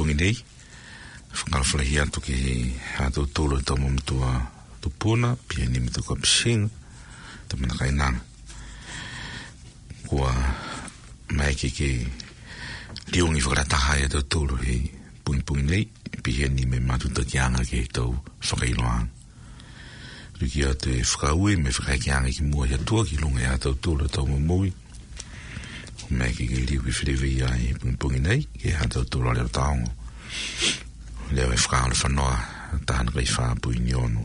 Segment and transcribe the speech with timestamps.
[0.00, 0.32] pungi nei.
[1.36, 2.36] Whangara whala hi anto ki
[2.96, 4.32] hātou tōlo i tōmo mtu a
[4.82, 6.64] tūpuna, pia ni mtu ka pishing,
[7.50, 8.16] te mana kai nang.
[10.08, 10.32] Kua
[11.36, 11.90] mai ki ki
[13.12, 14.78] liungi whakarataha i tōu tōlo hi
[15.26, 15.84] pungi pungi nei,
[16.24, 18.16] pia ni me mātou tōkianga ki tōu
[18.48, 19.06] whakailoang.
[20.40, 24.14] Rukia te whakaui me whakaikianga ki mua hi atua ki lunga i hātou tōlo i
[24.16, 24.72] tōmo mui,
[26.10, 29.30] me e ki ki liu i whiriwi i ai pungi nei ki ha tau tūra
[29.36, 29.90] leo taongo
[31.36, 32.36] leo e whakaole whanoa
[32.86, 34.22] tahan rei whāpui nionu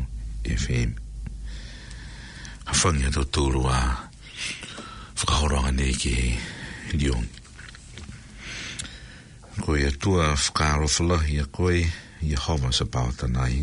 [0.63, 0.91] FM
[2.68, 3.79] ha whangi ha tau tūru a
[5.19, 6.16] whakahoronga nei ki
[6.97, 7.34] liongi
[9.62, 11.78] koe a tua whakaaro whalahi a koe
[12.29, 13.61] i a hova sa pauta nai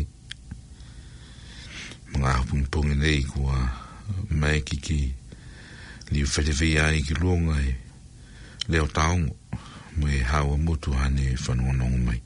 [2.15, 3.59] mga hapungpungi nei kua
[4.41, 5.01] mai ki ki
[6.15, 7.81] liu whetewe ai ki luongai
[8.69, 9.35] leo taongo
[9.97, 12.21] me hawa mutu hane whanuanongo mai.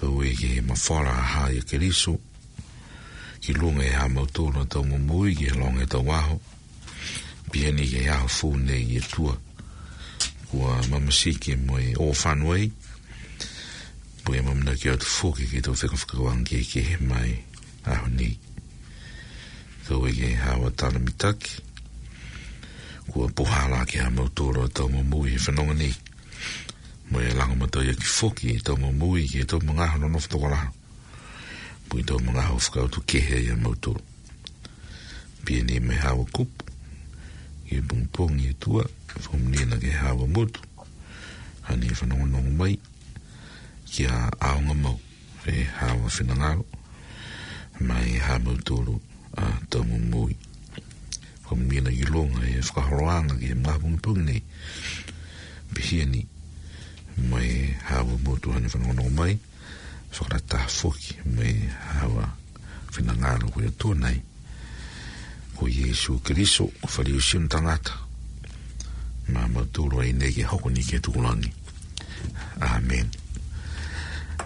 [0.00, 2.18] Kau ke mawhara a hae a keriso,
[3.40, 6.40] ki lunga e hama utona tau mumui ki longa e tau waho,
[7.50, 9.36] pihani ke hao fune i e tua,
[10.50, 12.70] kua mamasike mo e o whanuai,
[14.24, 17.34] po e mamna ki atu fuke ki tau whikawhikawang ke ke he mai
[17.84, 18.38] aho ni.
[19.88, 21.60] Kau ke hawa tala mitake,
[23.10, 25.90] kua pohala ki a mautoro tau mo mui whanonga ni.
[27.10, 29.84] Mo e langa matau ia ki foki e tau mo mui ki e tau mga
[29.90, 30.60] hao nono whtokala.
[31.90, 34.00] Pui tau mga hao whakautu kehe ia mautoro.
[35.44, 36.64] Pia ni me hawa kupu,
[37.66, 38.84] ki e pungpong i e tua,
[39.32, 40.60] whum na ke hawa mutu.
[41.66, 42.74] Hani e whanonga nongo mai,
[43.90, 44.98] ki a aonga mau,
[45.50, 46.64] e hawa whinangaro,
[47.80, 49.00] mai hawa mautoro
[49.36, 50.36] a tau mo mui
[51.50, 54.38] kom mi na e fka horanga e mga pung pung ni
[55.74, 56.22] pihia ni
[57.30, 59.34] mai hawa mo tuhani whanono mai
[60.14, 61.50] fka rata foki mai
[61.98, 62.24] hawa
[62.94, 64.22] whina ngaro kui ato nai
[65.58, 67.98] ko Yesu Kriso ko whari usion tangata
[69.34, 71.50] ma maturo ai nei ki hoko ni ke tukulangi
[72.62, 73.10] Amen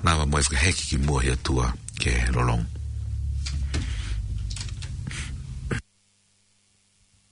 [0.04, 1.68] Nā wa mwai whakaheki ki mua hea tua
[2.00, 2.64] ke rolong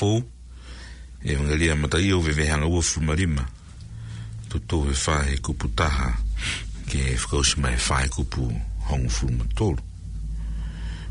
[0.00, 0.24] fou
[1.22, 3.44] e ongalia matai o vewe hanga ua fumarima
[4.48, 6.06] tu tō we whae kupu taha
[6.88, 8.46] ke whakausi mai whae kupu
[8.88, 9.82] hongu fumatoro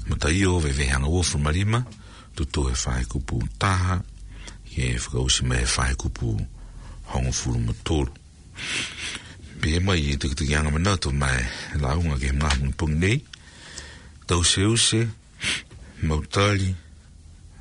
[0.09, 1.83] matai o vewe hanga ua fumarima
[2.35, 3.99] tu tō we whae kupu taha
[4.73, 6.27] ke whakausi mai whae kupu
[7.13, 8.11] hongu fumatoro
[9.59, 11.41] Pe he mai e tuk tuk yanga mana tu mai
[11.83, 13.19] la unga ke mga hunga pung nei
[14.29, 15.01] Tau se use,
[16.05, 16.67] mautari,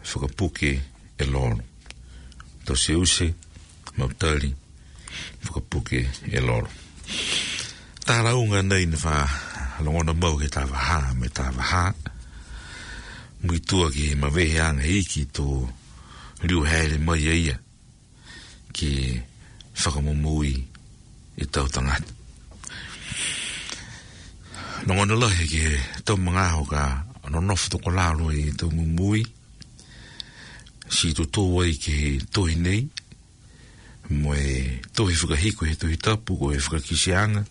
[0.05, 0.71] whakapuke, whakapuke,
[1.19, 1.59] e loro.
[2.65, 3.35] Tau se use,
[3.97, 4.55] mautari,
[5.45, 6.71] whakapuke e loro.
[8.07, 9.17] Tā raunga nei na wha
[9.85, 11.85] longona mau ke tā waha me tā waha.
[13.45, 15.45] Mui tua ki he mawehe anga iki tō
[16.47, 17.57] riu haere mai eia
[18.75, 18.93] ki
[19.83, 20.55] whakamumui
[21.43, 22.15] i tau tangata.
[24.87, 25.75] Nongona lahi ki he
[26.07, 26.83] tō mga hoka
[27.29, 28.97] anonofu tō kolaro i tō mumui.
[28.99, 29.23] Mui
[30.91, 32.83] si tu tō wai ke tohi nei,
[34.11, 37.45] mo e tohi whakahiko he tohi tapu, o e whakakise anga,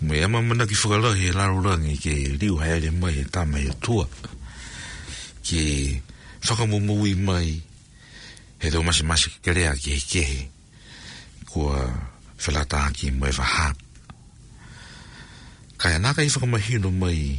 [0.00, 4.08] mo e ama manaki ki whakalahi larurangi ke riu haere mai e tāmai o tua,
[5.44, 6.00] ke
[6.44, 7.60] whakamumui mai
[8.58, 10.40] he tō masi masi kerea ke he kehe,
[11.52, 11.84] kua
[12.40, 13.72] whelataha ki mo e waha.
[15.78, 17.36] Kai anaka i whakamahino mai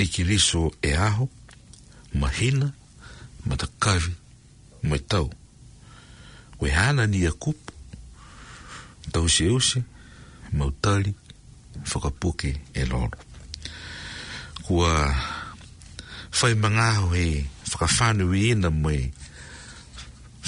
[0.00, 1.26] e ki riso e aho,
[2.14, 2.70] mahina,
[3.42, 4.21] matakawi,
[4.82, 5.30] mai tau.
[6.58, 7.72] Koe hana ni a kupu,
[9.12, 9.82] tau se ose,
[10.52, 11.14] mautali,
[11.90, 13.18] whakapuke e loro.
[14.62, 15.10] Kua
[16.42, 19.02] whai mangaho he whakafanu i ina mai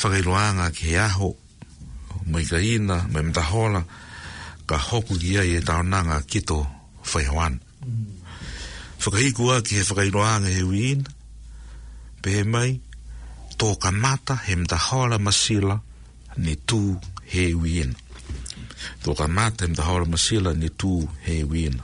[0.00, 1.34] whakailoanga ki he aho,
[2.26, 3.82] mai ka ina, mai mtahola,
[4.66, 6.66] ka hoku ki ai e taonanga kito
[7.10, 7.54] whai hoan.
[7.62, 7.90] Mm.
[9.02, 11.08] Whakaiku aki he whakailoanga he uina,
[12.22, 12.70] pehe mai,
[13.58, 15.76] tō mata hem da hāla masila
[16.36, 16.98] ni tū
[17.32, 17.94] he wiena.
[19.04, 20.94] Tō mata hem da hāla masila ni tū
[21.26, 21.82] he wiena.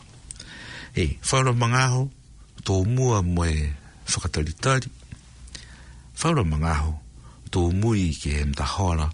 [0.98, 2.08] E, whaura mangaho,
[2.66, 3.52] tō mua moe
[4.10, 4.88] whakataritari.
[6.20, 6.96] Whaura mangaho,
[7.50, 9.10] tō mui ke hem da hāla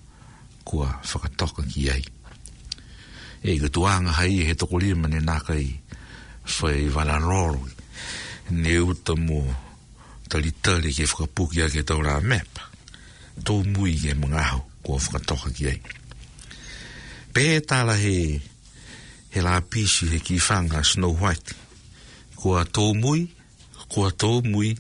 [0.67, 2.05] kua whakatoka ki ai.
[3.45, 5.67] E, ka tuanga hai he tokorima ni nākai
[6.57, 7.73] whai wala rōrui.
[8.51, 9.65] Ne uta mua
[10.29, 12.51] tali tali ke whakapuki ake tau rā map.
[13.47, 15.81] Tō mui ke mga hau kua whakatoka ki ai.
[17.35, 18.41] Pē tāla he,
[19.33, 21.53] he lā pisi he ki whanga Snow White.
[22.37, 23.27] Kua tō mui,
[23.93, 24.73] kua tō mui,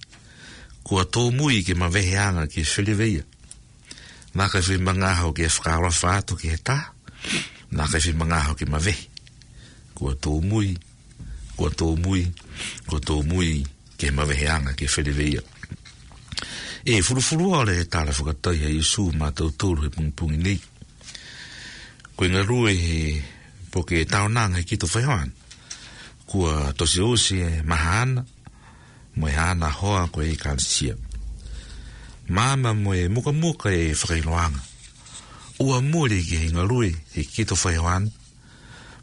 [0.86, 3.22] kua tō mui ke ma wehe anga ke whiliveia.
[4.36, 6.78] Nā kai whi mga hau ke whakara whātu ke he tā.
[7.76, 9.04] Nā kai whi mga hau ke ma wehe.
[9.96, 10.74] Kua tō mui,
[11.56, 12.84] kua tō mui, kua tō mui.
[12.90, 13.54] Kua tō mui
[13.98, 15.40] ke ma vehe anga ke whereveia.
[16.86, 20.60] E furufuru ole he tāra whakatai ha Iesu mā tau tōru he pungpungi nei.
[22.16, 22.98] Koe ngā rue he
[23.74, 25.32] poke tāo nānga he kito whaihoan.
[26.30, 28.24] Kua tosi ose he maha ana,
[29.16, 30.94] moe ana hoa koe e kānsia.
[32.28, 34.60] Māma moe muka muka e whakailoanga.
[35.64, 38.12] Ua mūre ke he ngā rue he kito whaihoan.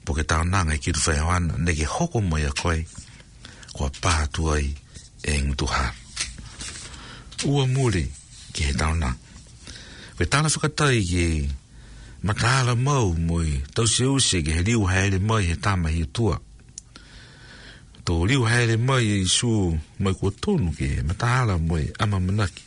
[0.07, 2.77] Poke tāo nānga he kito whaihoan, neke hoko moe a koe.
[3.75, 4.71] Kua pātu ai
[5.23, 5.93] e ngutuha.
[7.45, 8.11] Ua muri
[8.53, 9.15] ki he tauna.
[10.19, 11.25] We tāna whakatai ki
[12.23, 16.37] makahala mau mui tause use ki he riu haere mai he tāma hi tua.
[18.03, 19.51] Tō riu haere mai e isu
[19.99, 22.63] mai kua tonu ki he matahala mui ama manaki.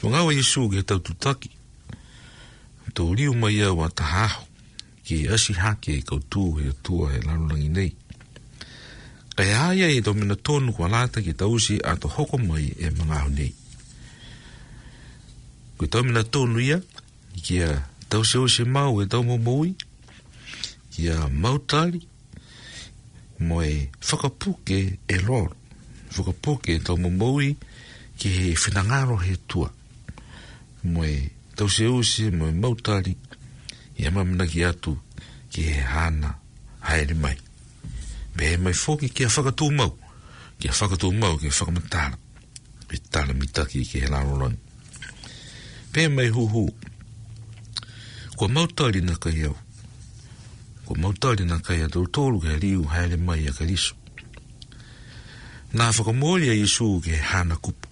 [0.00, 1.50] Tō ngawa isu ki he taututaki.
[2.94, 4.44] Tō riu mai au a tahaho
[5.04, 7.92] ki asi hake e kautū he tua he lanurangi nei
[9.36, 13.16] kai aia i domina tonu kua lata ki tausi a to hoko mai e mga
[13.24, 13.48] honi.
[15.76, 16.78] Kui domina tonu ia,
[17.44, 17.72] ki a
[18.10, 19.70] tausi ose mau e domo mui,
[20.92, 22.00] ki a mautari,
[23.46, 23.74] mo e
[24.08, 24.78] whakapuke
[25.14, 25.50] e lor,
[26.14, 27.48] whakapuke e domo mui,
[28.18, 29.68] ki he whinangaro he tua.
[30.90, 31.14] Mo e
[31.56, 33.16] tausi ose, mo e mautari,
[33.98, 34.94] i amamina ki atu,
[35.50, 36.30] ki he hana
[36.86, 37.38] haere mai.
[38.36, 39.94] Be mai foki ki a whakatū mau.
[40.58, 42.16] Ki a whakatū mau ki a whakamatāra.
[42.88, 44.58] Be tāra mitaki ki he lārorangi.
[45.92, 46.64] Be mai huhu.
[48.36, 49.54] Kua mautari nā kai au.
[50.84, 53.94] Kua mautari nā kai a tau tōru ki a riu haere mai a kariso.
[55.78, 57.86] Nā whakamōria Iesu ki he hāna kupu.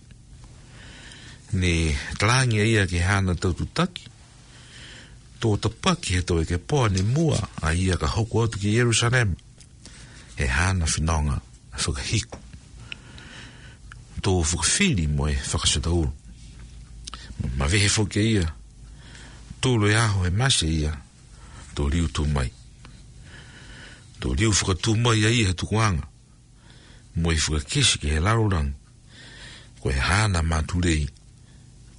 [1.52, 1.76] Ne
[2.18, 4.08] tlāngi a ia ki hāna tautu taki.
[5.42, 8.75] Tō tapaki he tau e ke pōa ni mua a ia ka hoko atu ki
[8.80, 9.30] Jerusalem.
[9.38, 9.50] Jerusalem
[10.42, 11.37] e hana whinaonga
[11.72, 12.38] a whakahiku.
[14.22, 16.12] Tō whakawhiri mo e whakasutaulu.
[17.56, 18.46] Ma vehe whoke ia,
[19.62, 20.92] tūlo e aho e mase ia,
[21.76, 22.50] tō riu tū mai.
[24.22, 26.06] Tō riu whakatū mai a ia tuku anga,
[27.16, 28.72] mo e whakakesi ke he larurang,
[29.82, 31.06] ko e hana māturei,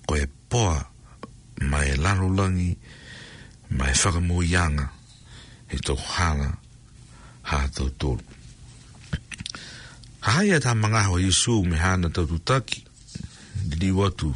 [0.07, 0.79] ko e poa
[1.67, 2.71] mai e larurangi,
[3.79, 4.89] mai e whakamoianga,
[5.69, 6.62] e tō hana māturei
[7.51, 8.21] hātou tōru.
[10.23, 12.83] Hai e tā mga hawa Yesu me hāna tātou taki,
[13.63, 14.31] di watu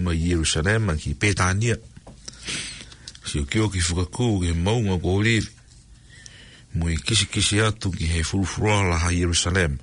[0.00, 1.76] ma Yerusalem ki Petania.
[3.28, 5.46] Si o kio ki whukakū ke maunga ko olivi,
[6.74, 9.78] mo i kisi kisi atu ki he furufuala ha Yerushalem,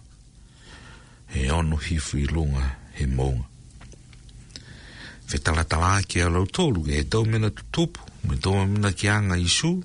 [1.32, 3.46] he ono hifu i lunga he maunga.
[5.28, 9.08] Fe talatala ki a lau tōru ke he tau mena tutupu, me tau mena ki
[9.12, 9.76] anga Yesu,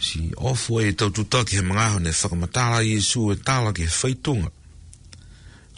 [0.00, 4.48] si ofo e tau tutaki he mga hone whakamatala Iesu e tala ki he whaitunga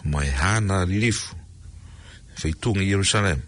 [0.05, 1.37] mai hana lirifu
[2.41, 3.43] whaitunga Yerusalem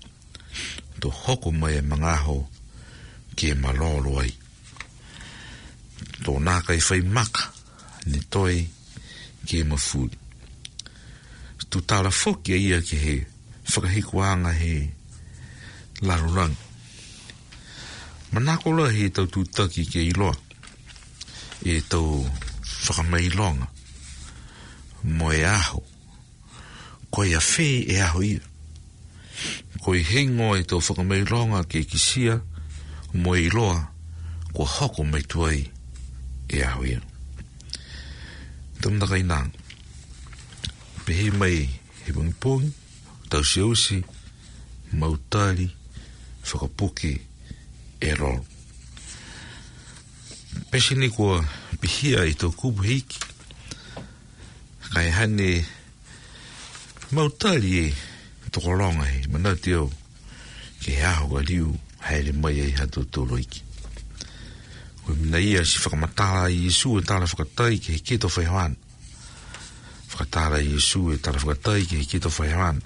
[1.01, 2.47] to hoko mai e mga ho
[3.35, 4.31] ki e malolo ai
[6.25, 7.51] to naka i whai maka
[8.07, 8.55] ni toi
[9.47, 10.17] ki e mafuri
[11.71, 13.17] tu tala fokia ia ki he
[13.73, 14.87] whakahiku anga he
[16.07, 16.63] larurangi
[18.33, 20.37] manako lo he tau tutaki ki e iloa
[21.65, 22.25] i tau
[22.87, 23.67] whakamai longa.
[25.03, 25.83] Mo e aho.
[27.11, 28.41] Ko e a whē e aho ia.
[29.83, 32.41] Ko i hengo i tau whakamai longa ke kisia,
[33.15, 33.93] mo e iloa,
[34.55, 35.69] ko hoko mai tuai
[36.49, 37.01] e aho ia.
[38.81, 39.41] Tamnaka i nā.
[41.05, 41.67] Pehe mai
[42.07, 42.73] he wangipongi,
[43.29, 44.01] tau siausi,
[44.93, 45.69] mautari,
[46.47, 47.19] whakapuki,
[48.01, 48.47] e rolo
[50.71, 51.43] pese ko
[51.83, 53.19] pihia i tō kubu hiki.
[54.95, 55.67] Kai hane
[57.11, 57.87] mautari e
[58.55, 59.91] tōko ronga he, mana te au
[60.83, 61.75] ke he aho a riu
[62.07, 63.63] haere mai e hato tō roiki.
[65.05, 68.77] Koe mina ia si whakamatara i Jesu e tāra whakatai ke he keto whaihoan.
[70.11, 72.79] Whakatara i isu e tāra whakatai ke he keto whaihoan.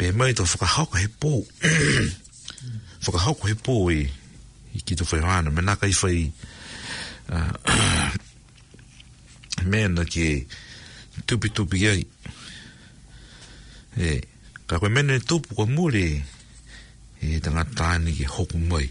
[0.00, 1.34] Pe mai tō whakahauka he pō.
[3.04, 4.00] whakahauka he pō e
[4.78, 5.48] i kito whai wana.
[5.56, 6.20] Me naka i whai
[7.34, 7.52] uh,
[9.70, 10.28] mena ki
[11.26, 12.02] tupi tupi ai.
[14.06, 14.08] E,
[14.68, 16.06] ka koe mena e e, ni tupu kwa mure
[17.24, 18.86] e tanga tāni ki hoku mai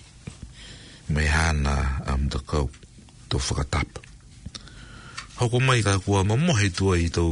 [1.16, 1.74] mai hana
[2.12, 2.68] am um, kau
[3.32, 4.00] tō whakatapa.
[5.40, 7.24] Hoku mai ka kua mamohe tua i tō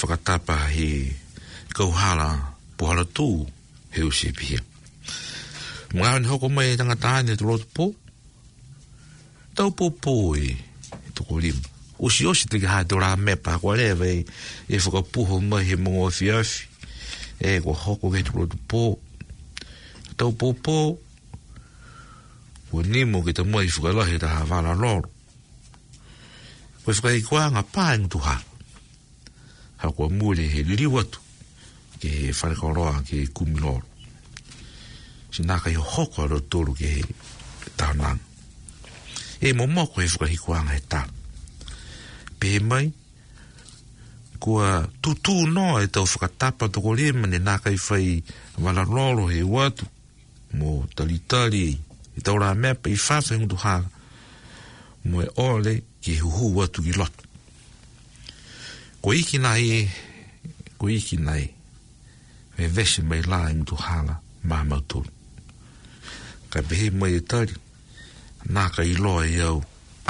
[0.00, 0.88] whakatapa he
[1.76, 2.28] kauhala
[2.76, 3.28] pohala tū
[3.94, 4.60] Heu usi pihia.
[5.90, 7.90] Mga ni hoko mai tanga tane to lot po.
[9.58, 10.54] Tau po po i
[11.14, 11.58] to kulim.
[11.98, 15.26] O si o si te ha dora me pa ko le e fo ko po
[15.42, 16.62] ma he mo fi af.
[17.42, 19.02] E ko hoko ke to lot po.
[20.14, 20.94] Tau po po.
[22.70, 25.02] O ni ke te mai fo la ta va la lor.
[26.86, 28.38] Ko fo e ke ko nga pa en tu ha.
[29.82, 31.18] Ha ko mo he li wat
[31.98, 32.70] ke fa ko
[33.02, 33.89] ke kumi lor
[35.32, 37.02] si nā kai hoko a rotoro ke he
[37.78, 38.18] tau nang.
[39.40, 41.06] E mō mōko e whuka hiko anga e tau.
[42.40, 42.90] Pē mai,
[44.42, 48.20] kua tutu no e tau whakatapa toko le mani nā kai whai
[48.58, 49.86] wala rolo he watu
[50.56, 51.68] mō tali tali
[52.18, 53.88] e tau rā mea pa i whāwha ngutu hāra
[55.06, 57.22] mō e ole ki huhu watu ki lotu.
[59.00, 59.80] Ko iki nai e,
[60.76, 61.46] ko iki nai,
[62.58, 65.19] me vese mai lai mtu hala ma mautoni
[66.52, 67.54] ka behe mai e tari,
[68.54, 69.58] nā ka iloa i au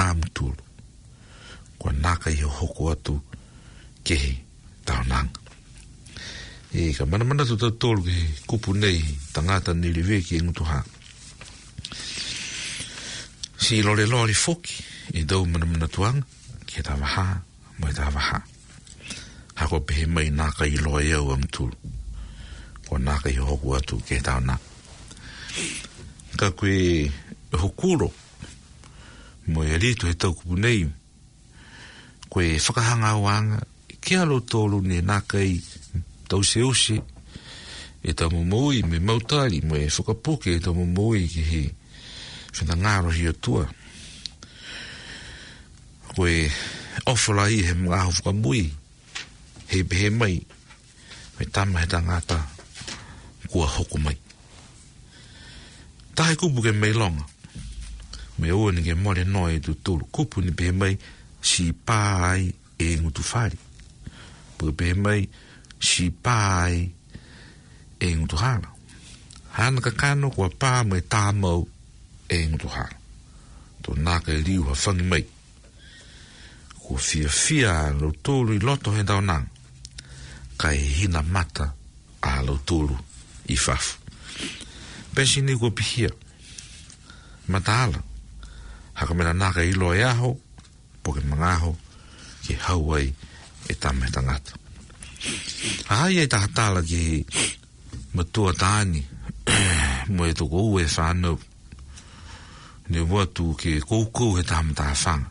[0.07, 0.61] āmuturu,
[1.79, 3.15] kua nā ka iho hoko atu
[4.07, 4.33] kehe
[4.87, 5.39] taonanga.
[6.73, 8.17] E ka mana mana tu tatoru ke
[8.49, 8.99] kupu nei,
[9.33, 10.79] tangata nere vee ki ngutu hā.
[13.63, 14.75] Si lore lore foki,
[15.13, 16.25] i e dau mana mana tuanga,
[16.69, 17.25] ke tā waha,
[17.79, 18.39] mai tā waha.
[19.59, 21.77] Hako pehe mai nā ka iloa i au āmuturu,
[22.87, 24.61] kua nā ka iho hoko atu kehe taonanga
[26.39, 27.11] ka koe
[27.61, 28.09] hokuro
[29.51, 30.81] mo e rito he tau kupu nei
[32.31, 33.59] koe whakahanga wanga
[34.03, 35.51] ke alo tolu ne nā kai
[36.29, 36.95] tau se ose
[38.07, 41.63] e tamo mōi me mautari mo e whakapoke e tamo mōi ki he
[42.55, 43.63] whena ngāro hi atua
[46.15, 46.35] koe
[47.11, 48.63] ofala i he mga ho whakamui
[49.71, 50.35] he behe mai
[51.37, 52.37] me tama he tangata
[53.51, 54.17] kua hoko mai
[56.21, 57.23] tahe kupu ke mei longa.
[58.39, 60.03] Me ua ni ke mole noe tu tulu.
[60.15, 60.95] Kupu ni pe mei
[61.49, 62.41] si pai
[62.85, 63.57] e ngutu whari.
[64.57, 65.21] Pua pe mei
[65.87, 66.73] si pai
[68.05, 68.69] e ngutu hana.
[69.57, 71.61] Hana ka kano kua pā mei tā mau
[72.35, 72.97] e ngutu hana.
[73.83, 75.25] Tō nā kai riu ha whangi mei.
[76.83, 79.45] Kua fia fia lo tulu i loto he tau nang.
[80.61, 81.65] Kai hina mata
[82.29, 82.95] a lo tulu
[83.55, 83.95] i fafu
[85.15, 86.09] pesi ni kua pihia.
[87.47, 88.01] Ma tāla,
[88.93, 90.35] haka mena nāka ilo e aho,
[91.03, 91.73] poke mga aho,
[92.45, 93.09] ki hau ai
[93.69, 94.55] e tāme tangata.
[95.93, 97.01] Ai e taha tāla ki
[98.15, 99.03] matua tāni,
[100.15, 101.37] mo e tuko ue whānau,
[102.89, 105.29] ne mua tu ki koukou he tāme tāha whanga.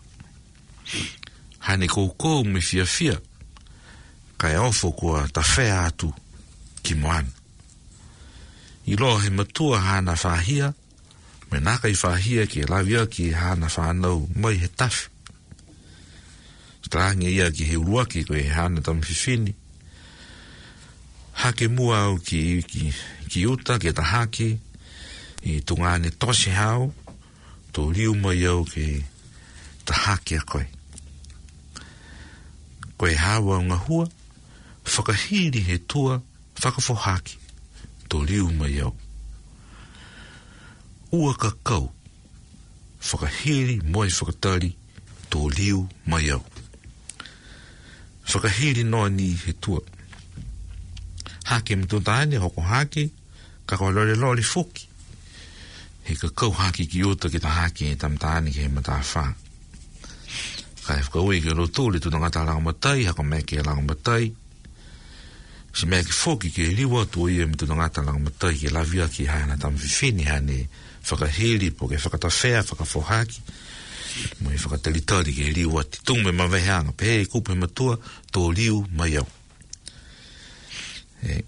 [1.78, 3.16] ne koukou me fia fia,
[4.36, 6.12] kai ofo kua tawhea atu
[6.82, 7.36] ki moana
[8.86, 10.74] i loa he matua hana whahia,
[11.52, 15.08] me naka i whahia ki e lawia ki hana whanau mai he taf.
[16.82, 19.54] Strahangi ia ki he urua ki koe he hana tam fifini.
[21.32, 22.62] Hake mua au ki,
[23.28, 24.58] ki, uta, ki ta hake,
[25.44, 26.92] i tungane tosi hao,
[27.72, 28.86] tō riu mai au ki
[29.84, 30.64] ta haki a koe.
[32.98, 34.08] Koe hawa ngahua, hua,
[34.84, 36.20] whakahiri he tua,
[36.60, 37.39] whakafo haki
[38.10, 38.94] to liu mai au.
[41.18, 41.86] Ua ka kau,
[43.08, 44.70] whakahiri moi whakatari,
[45.30, 45.78] to liu
[46.10, 46.42] mai au.
[48.30, 49.82] Whakahiri noa ni he tua.
[51.50, 53.04] Hake mtu tāne, hoko hake,
[53.66, 54.84] kako lore lore foki.
[56.04, 58.98] He ka kau hake ki ota ki ta hake e tam tāne ki he mata
[59.12, 59.24] whā.
[60.86, 64.24] Kai whakaui e ki roto le tu nangata langa matai, hako meke langa matai,
[65.72, 68.72] se mea ki fōki ki e liwa tu oia mi tuna ngāta ngā matai ki
[68.74, 70.64] lawia ki hāna tam vifini hāne
[71.06, 73.42] whakaheli po ke whakatawhea whakafohaki
[74.42, 77.94] mo i whakatalitari ki e liwa ti tung me mawehanga pe e kupe matua
[78.34, 79.26] tō liu mai au
[81.30, 81.38] e,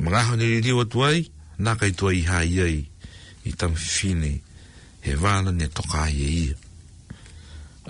[0.00, 1.24] mga hāne li liwa tu ai
[1.60, 2.78] nā kai tu ai hāi ai
[3.48, 4.36] i tam vifini
[5.04, 6.56] he wāna ne toka ai e ia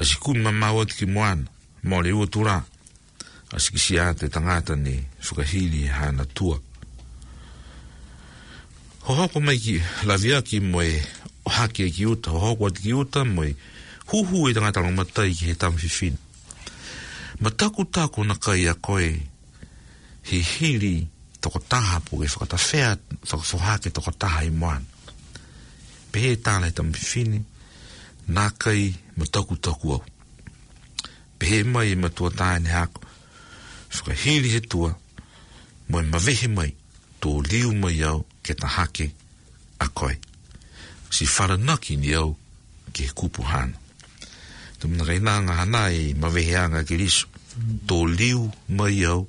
[0.00, 1.46] a si kumi mamawati ki moana
[1.82, 4.14] mo le ua turā a si kisi a
[5.20, 6.58] fukahili hana tua.
[9.00, 11.04] Ho hapo mai ki lavia ki moe
[11.46, 13.54] hake ki uta, ho hapo ati ki uta moe
[14.06, 16.16] huhu e tangata lo matai ki he tam fifin.
[17.40, 19.08] Ma taku taku na kai a koe
[20.28, 21.06] hi hili
[21.40, 22.92] toko taha po ke whakata fea
[23.30, 24.84] whaka whuhake toko taha i moan.
[26.12, 27.44] Pe he tāna he tam fifin
[28.28, 30.02] na kai ma taku taku au.
[31.38, 33.02] Pe he mai e matua tāne hako
[33.90, 34.94] whakahili he he tua
[35.90, 36.72] moe mawehe mai,
[37.20, 39.10] tō liu mai au ke ta hake
[39.78, 40.14] a koe.
[41.10, 42.36] Si whara ni au
[42.94, 43.74] ke kupu hana.
[44.78, 47.26] Tō mna rei nanga hana e mawehe anga ke riso,
[47.88, 49.26] tō liu mai au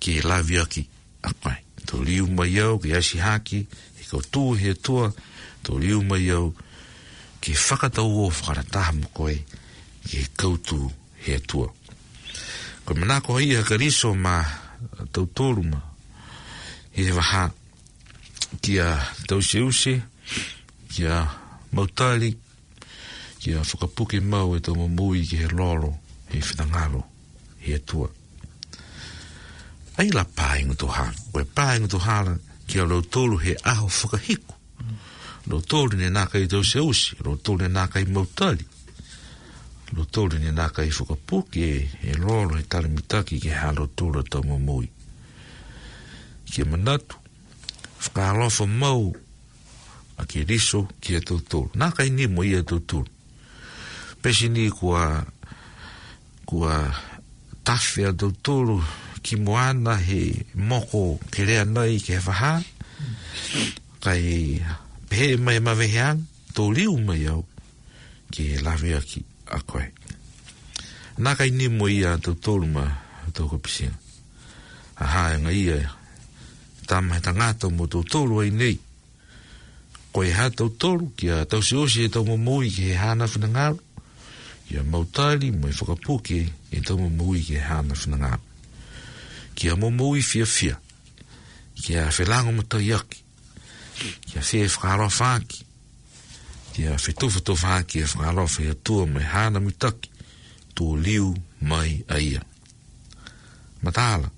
[0.00, 0.82] ke lavi aki
[1.22, 1.56] a koe.
[1.86, 3.62] Tō liu mai au ke asi hake,
[4.00, 5.12] e kau tū he tua,
[5.64, 6.50] tō liu mai au
[7.40, 9.38] ke whakatau o whakarataha mo koe
[10.10, 10.90] ke kautu
[11.24, 11.70] he tua.
[12.86, 14.65] Ko mana ko ia ka riso maa
[15.12, 15.80] tau tōruma.
[16.94, 17.50] He he waha
[18.62, 20.02] ki a tau se use,
[20.88, 21.18] ki a
[21.74, 22.34] mautari,
[23.40, 27.04] ki a whakapuke mau e tau mamui ki he loro, he whetangaro,
[27.58, 28.08] he atua.
[29.98, 33.86] Ai la pāingu tō hāra, koe pāingu tō hāra ki a lau tōru he aho
[33.88, 34.52] whakahiku.
[34.52, 34.96] Mm.
[35.50, 38.66] Lau tōru ne nākai tau se use, lau tōru ne nākai mautari
[39.94, 44.24] lo tōre ni nāka i whakapuke e, e rōro e tāre mitaki ke hālo tōra
[44.28, 44.88] tau mamui.
[46.50, 47.20] Ke manatu,
[48.00, 49.12] whakarofa mau
[50.18, 51.70] a ke riso ki e tau tōra.
[51.84, 53.10] Nāka i nimo i e tau tōra.
[54.22, 55.04] Pesi ni kua,
[56.48, 56.80] kua
[57.68, 58.80] tawhi a tau tōra
[59.26, 62.56] ki moana he moko ke rea nai ke whaha.
[64.02, 64.58] Kai
[65.10, 67.42] pehe mai mawehean, tō liu mai au
[68.34, 69.86] ke lawe aki a koe.
[71.22, 72.84] Nā kai ni mo ia tau tōru ma
[73.34, 73.94] tau kapisinga.
[75.00, 75.78] A haenga ia
[76.86, 78.76] tam mai tā ngātau mo tau tōru ai nei.
[80.12, 82.96] Koe hā tau tōru ki a tau si osi e tau mo mōi ki he
[83.00, 83.80] hāna whina ngāru.
[84.66, 86.40] Ki a mautāri mo i whakapūke
[86.74, 88.42] e tau mo mōi ki he hāna whina ngāru.
[89.56, 90.76] Ki a mo mōi fia fia.
[91.76, 93.22] Ki a whelanga mo tau iaki.
[94.26, 95.34] Ki a whee whakarawha
[96.76, 100.10] kia whetu whetu whaa kia whaarofa ia tua mai hana mutaki,
[100.76, 102.42] tō liu mai a ia.
[103.84, 104.28] Matala,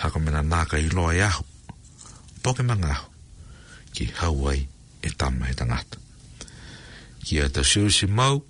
[0.00, 1.44] hako mena nāka i loa i ahu,
[2.42, 3.06] poke mang ahu,
[3.94, 4.58] ki hauai
[5.06, 5.96] e tamma e tangata.
[7.24, 8.40] Kia ta siusi mau,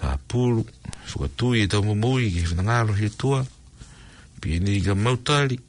[0.00, 0.64] ta pūru,
[1.12, 3.42] whukatui e tamu mui ki whanangaro hi tua,
[4.40, 5.60] pini ga mautari,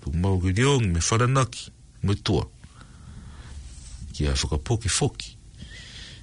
[0.00, 0.56] tu mau ki
[0.94, 1.76] me whananaki, mui
[2.08, 2.46] Mui tua
[4.12, 5.36] ki a whakapoki foki.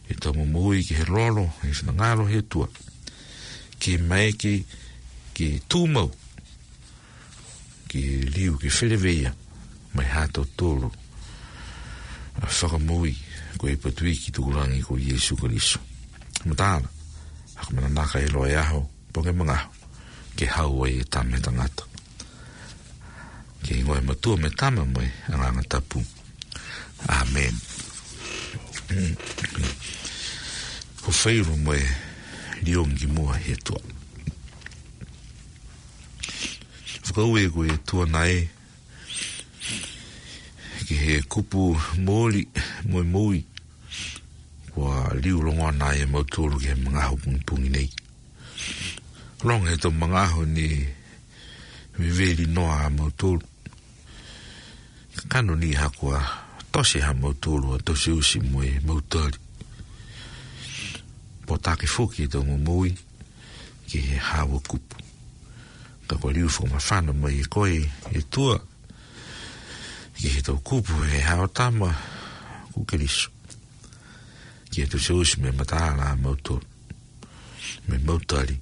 [0.07, 2.67] E tā mumui ki he rolo, he whanangaro he tua.
[3.79, 4.53] Ki mai ki,
[5.35, 6.09] ki tūmau,
[7.91, 9.33] ki liu ki whereweia,
[9.97, 10.89] mai hātou tōru.
[12.41, 13.15] A whakamui,
[13.57, 15.79] ko e patui ki tukurangi ko Jesu Kariso.
[16.45, 16.53] Ma
[17.57, 19.71] haka mana naka e loa e aho, pange mga aho,
[20.37, 21.83] ki hau ai e tāme e tangata.
[23.65, 26.05] Ki ingoi e matua me tāme mai, anganga tapu.
[27.09, 27.19] Amen.
[27.21, 27.75] Amen.
[31.03, 31.79] ko feiru moe
[32.63, 33.81] liongi mua he tua.
[37.03, 38.37] Whakau e koe tua nae,
[40.85, 41.61] ki he kupu
[42.07, 42.41] mōli,
[42.91, 43.39] moe mōi,
[44.73, 47.89] kua liu e longa nae mau tōru ki he mga haupungi nei.
[49.43, 50.23] Long he tō mga
[50.55, 50.67] ni
[51.99, 53.43] me veri noa mau tōru.
[55.17, 56.19] Kano ni kano ni hakoa,
[56.77, 59.39] tosi ha mautulu a tosi usi mui mautari.
[61.45, 62.91] Po take fuki i tongu mui
[63.89, 64.95] ki he hawa kupu.
[66.07, 68.59] Ka kwa liu fuku ma whana mai i e koe i e tua
[70.21, 71.89] ki he tau kupu he hawa tama
[72.73, 73.31] kukirisu.
[74.69, 76.61] Ki he tosi usi me mataala a mautulu.
[77.89, 78.59] Me mautari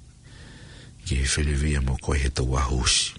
[1.04, 3.12] ki he whelewia mo koe he tau ahusi.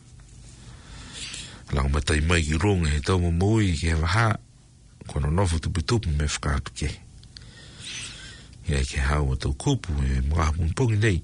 [1.75, 4.39] Lau matai mai ki runga he tau mui ki he wahaa
[5.07, 6.89] kono nofu tupu tupu me whakaatu ke.
[8.69, 11.23] Ia ke hau o tau kupu e mga mungpongi nei,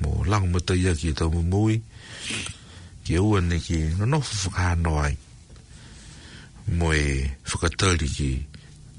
[0.00, 1.80] mo lango mata ia ki e tau mumui,
[3.04, 5.16] ki ua ne ki no nofu whakaano ai.
[6.76, 8.30] Mo e whakatari ki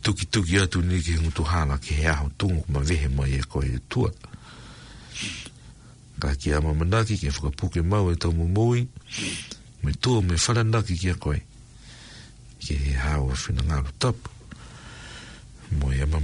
[0.02, 3.44] tuki tuki atu ni ki ngutu hana ki he aho tungu kuma vehe mo e
[3.50, 4.10] koe e tua.
[6.20, 8.88] Ka ki ama manaki ki whakapuke mau e tau mumui,
[9.84, 11.42] me tua me wharanaki ki a koe
[12.66, 14.30] ke he hao a whina ngāru tapu.
[15.78, 16.20] Mo e ama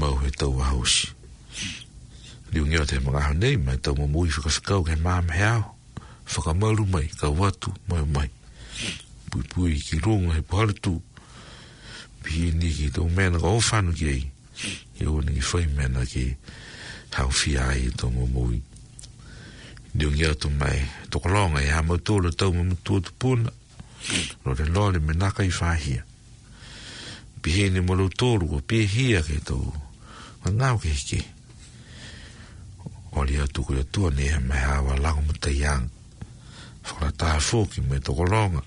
[0.00, 1.08] mau he tau a hausi.
[2.52, 5.42] Liu ngeo te mga hao nei, mai tau mo mui whaka whakau ke maam he
[5.44, 5.76] ao.
[6.32, 8.30] Whakamaru mai, ka watu, mai mai.
[9.28, 11.00] Pui pui ki rongo he pahartu.
[12.22, 14.24] Pihi ni ki tau mena ka ofanu ki ei.
[14.96, 16.26] He o ni whai mena ki
[17.18, 18.58] hao fi ai tau mo mui.
[19.92, 20.80] Liu ngeo tu mai,
[21.12, 23.52] toko longa e hama tōra tau mo mtua tu puna
[24.44, 26.02] lo le lo le menaka i fahia
[27.42, 29.58] pihe ni molo toru o pihe hia ke to
[30.42, 31.20] ma ngau ke hiki
[33.18, 35.84] oli atu kui atua ni he mai awa lango muta iang
[36.84, 38.62] whakara taha fōki me to koronga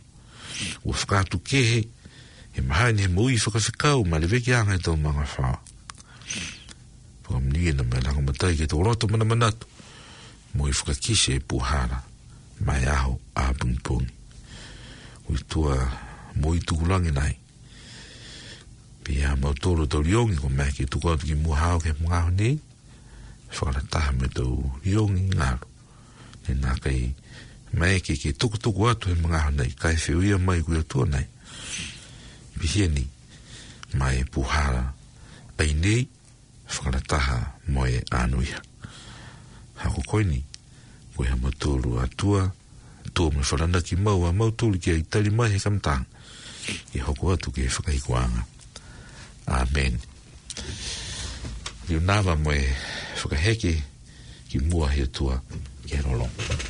[0.88, 1.80] ua whakatu kehe
[2.56, 5.60] he mahae ni he mui whakawhikau ma le veki anga i tau manga whao
[7.26, 9.66] Pua mni e na mea langa matai ke te oroto mana manatu.
[10.54, 11.98] Mui whakakise e puhara.
[12.62, 14.14] Mai aho a bungpungi
[15.30, 15.78] ui tua
[16.42, 17.34] moi tukulangi nai.
[19.04, 22.30] Pia mau tōro tau riongi ko mea ki tukulangi ki mua hao ke mga hao
[22.30, 22.50] ni,
[23.54, 25.68] whakala taha me tau riongi ngaro.
[26.48, 27.14] Ne nā kai
[27.78, 30.78] mea ki ki tuku tuku atu he mga hao nei, kai whiu ia mai kui
[30.80, 31.28] atua nei.
[32.60, 33.08] Pihia ni,
[33.94, 34.94] mai puhara
[35.60, 36.08] ai nei,
[36.74, 38.62] whakala taha moe anuia.
[39.82, 40.40] Hako koini,
[41.16, 42.50] koe hama tōro atua,
[43.14, 46.04] tō me whalanda ki mau a mau tōli ki a itali mai he kamtang.
[46.98, 48.42] I hoko atu ki e whakahikoanga.
[49.62, 49.94] Amen.
[51.92, 52.64] Iu nāwa mo e
[53.22, 53.74] whakaheke
[54.50, 55.36] ki mua he tua
[55.88, 56.65] ki he Amen.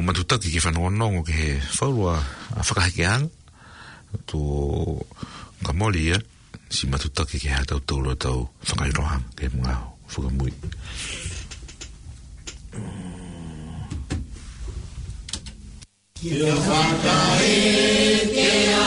[0.00, 2.14] matutaki ki whanau anongo ki he whaurua
[2.56, 3.28] a whakahike ang
[4.30, 4.40] tō
[5.66, 6.18] ka moli ia
[6.72, 9.74] si matutaki ki hea tau tōru a tau whakairohang ke mga
[10.14, 10.52] whukamui
[16.16, 17.56] Kia whakae
[18.32, 18.48] ke
[18.80, 18.86] a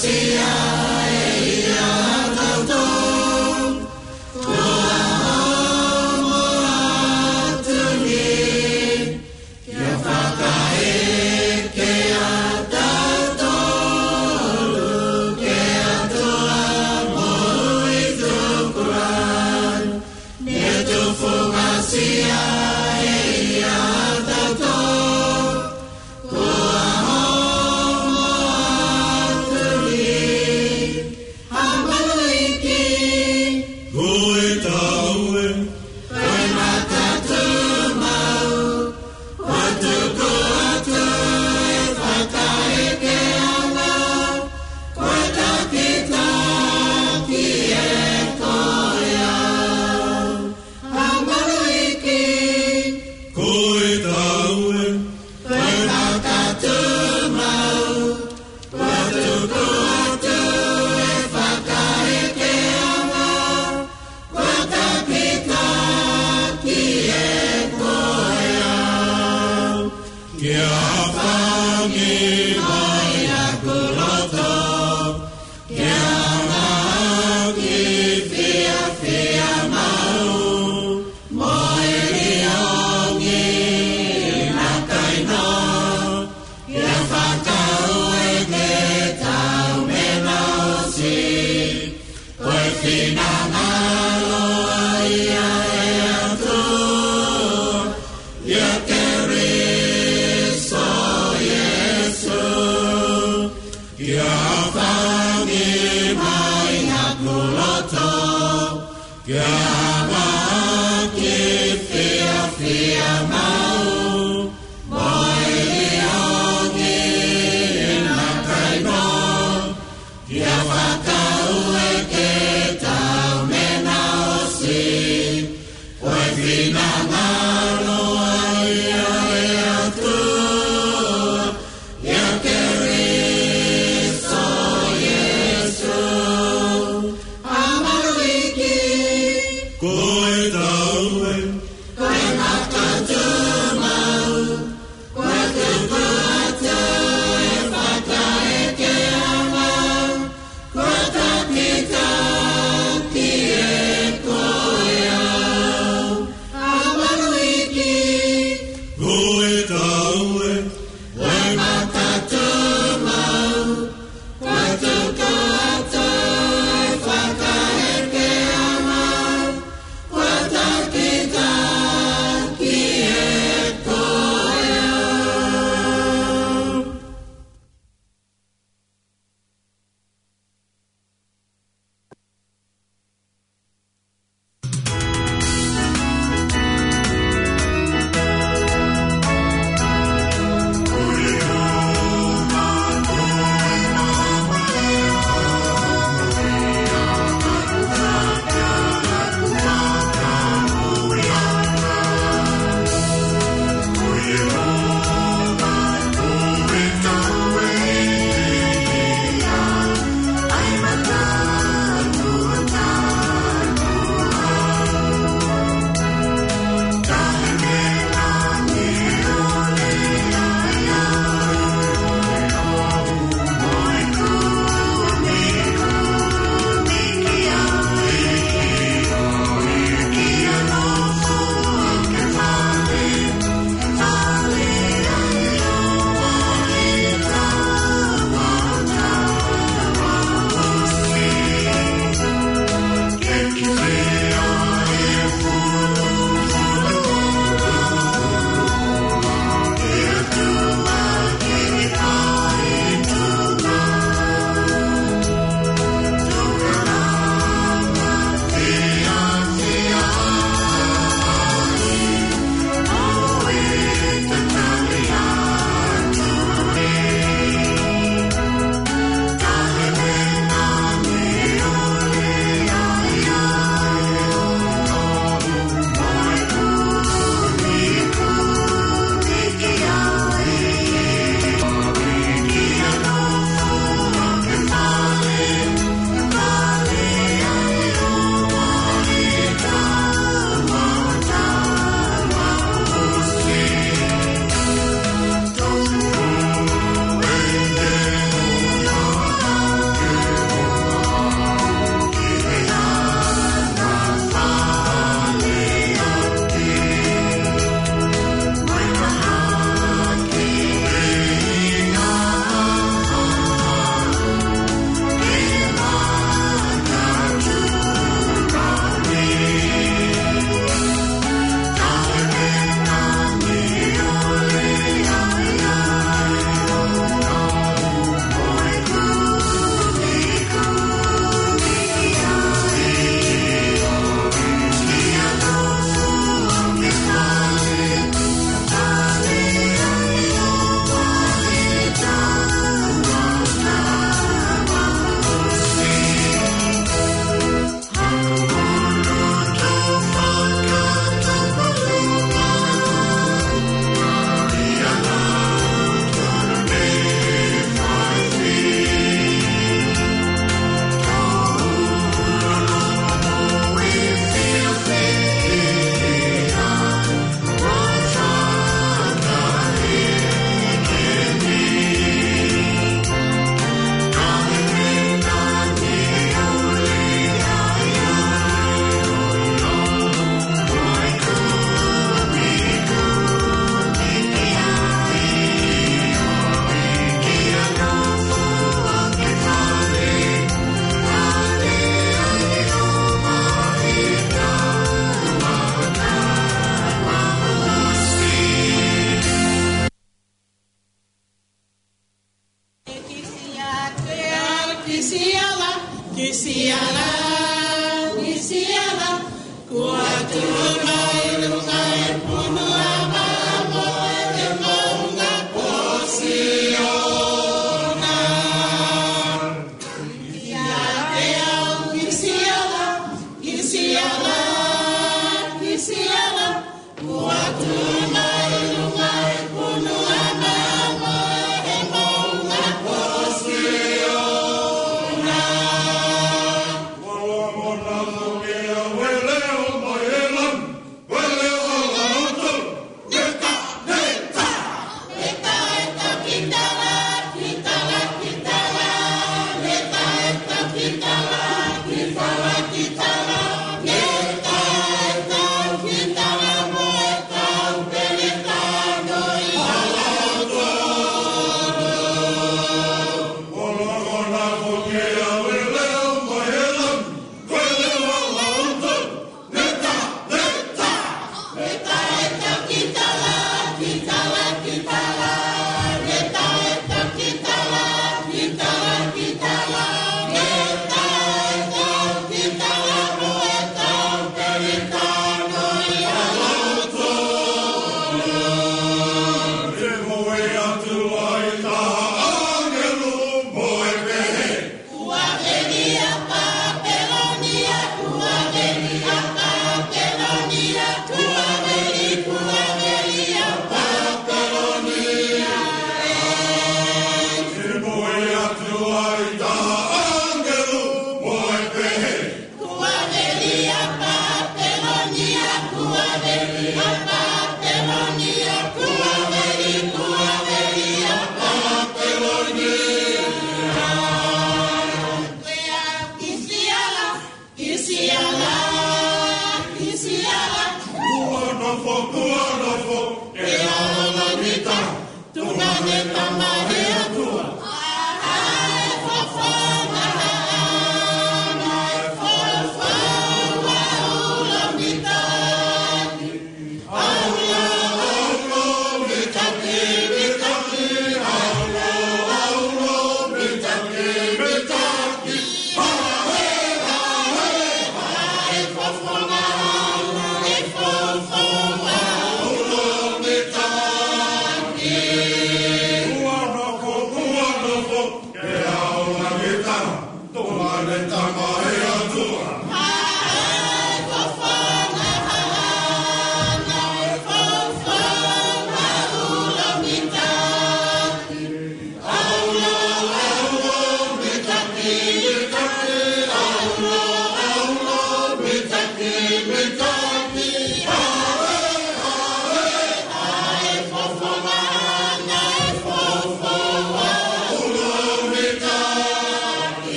[0.00, 0.79] See ya.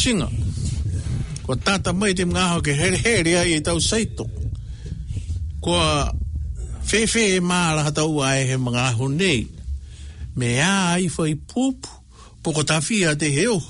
[0.00, 0.28] singa.
[1.44, 4.24] Ko tata mai te mga hoke here here ai e tau saito.
[5.60, 5.76] Ko
[6.88, 9.40] fefe e maara hata ua e he mga ho nei.
[10.40, 11.84] Me a ai fai pupu
[12.40, 13.60] po ko tafia te heo.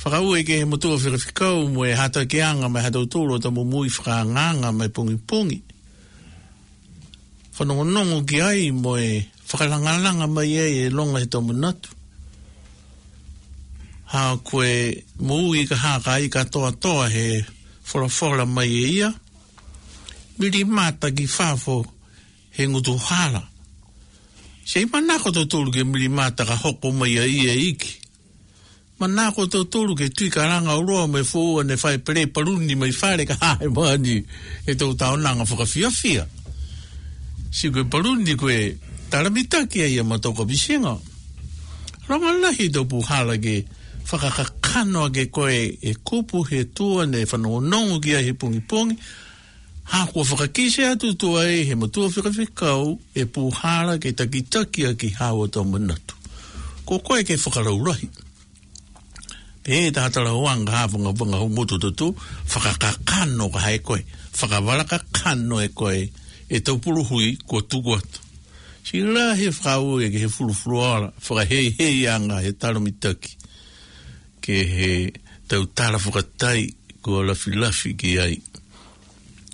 [0.00, 3.50] Whakau e ke he motua whirifikau mo e hata ke anga mai hata utoro ta
[3.50, 5.58] mo mui whakanganga mai pungi pungi.
[7.58, 9.10] Whanongonongo ki ai mo e
[9.50, 11.90] whakalangalanga mai e e longa he tomu natu
[14.10, 14.70] ha koe
[15.22, 17.44] mō i ka haka i ka toa toa he
[17.90, 19.10] whora whora mai e ia.
[20.38, 21.84] Miri mata ki whafo
[22.56, 23.42] he ngutu hara.
[24.64, 27.96] Sei manako to tōru ke miri mata ka hoko mai e ia iki.
[29.00, 32.90] Manako to tōru ke tui ka ranga uroa me fōua ne whai pere paruni mai
[32.90, 34.16] whare ka hae mani
[34.66, 36.26] e tō tāo nanga whaka fia fia.
[37.50, 38.74] Si koe paruni koe
[39.10, 40.96] taramitaki e ia matoka bisenga.
[42.10, 43.58] Rangalahi tō pūhala ke
[44.06, 48.96] whakakakano ke koe e kupu he tua ne whanongonongo kia he pungi pungi.
[49.84, 55.48] Ha kua whakakise atu tua e he matua whikawhikau e pūhara ke takitakia ki hawa
[55.48, 56.14] tau manatu.
[56.86, 58.08] Ko koe ke whakaraurahi.
[59.62, 62.14] Pe e tātara oanga hawanga wanga humutu tutu
[62.48, 64.00] whakakakano ka hae koe.
[64.40, 66.08] Whakawaraka kano e koe
[66.48, 68.20] e tau puruhui ko tuku atu.
[68.86, 73.36] Si rā he whakau e ke he furufuruara whakahei hei anga he taromitaki
[74.42, 74.90] ke he
[75.48, 76.72] tau tāra whakatai
[77.04, 78.36] ko a lafi lafi ki ai.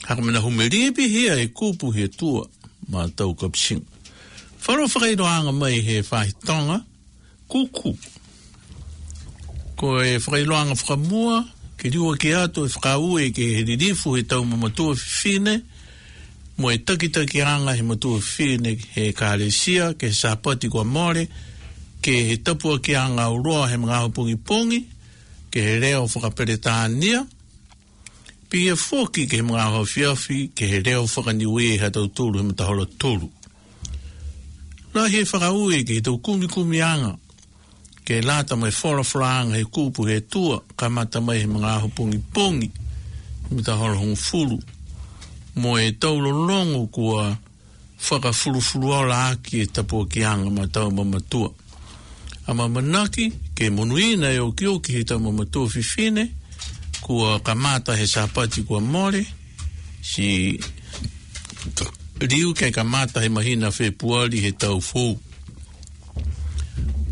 [0.07, 2.47] Haka mena humeribi hea e kūpu he tua
[2.91, 3.83] mā tau kapsing.
[4.67, 6.83] Whara whakairoanga mai he whahitonga,
[7.51, 7.97] kūku.
[9.79, 11.45] Ko e whakairoanga whakamua,
[11.77, 15.59] ke riua ke ato e whakaue ke he ririfu he tau mamatua fine,
[16.57, 21.27] mo e takitaki anga he matua fine he kāresia, ke sāpati kua mōre,
[22.03, 24.81] ke he tapua ki a ngā uroa he mga pungi pungi,
[25.51, 27.25] ke he reo whakaperetānia,
[28.51, 32.43] pi e fōki ke he mga hau fiafi, ke he reo whakaniwe he tau tūru
[32.43, 33.31] he mtahola tūru.
[34.95, 37.17] Nā he whakaue ke he tau kumi kumi anga,
[38.05, 41.79] ke he lāta mai whora whraanga he kūpu he tua, ka mata mai he mga
[41.81, 42.71] hau pungi pungi,
[43.49, 44.61] he mtahola hong fulu.
[45.57, 47.39] Mo e tau lorongo kua
[47.99, 51.53] whakafurufuruola aki e tapua ki anga ma tau mamatua
[52.49, 56.29] a mamanaki ke monuina e o kio ki he tamo matua fifine
[57.01, 59.27] kua kamata he sapati kua mole
[60.03, 60.61] si
[62.19, 65.17] riu ke kamata he mahina fe puali he tau fou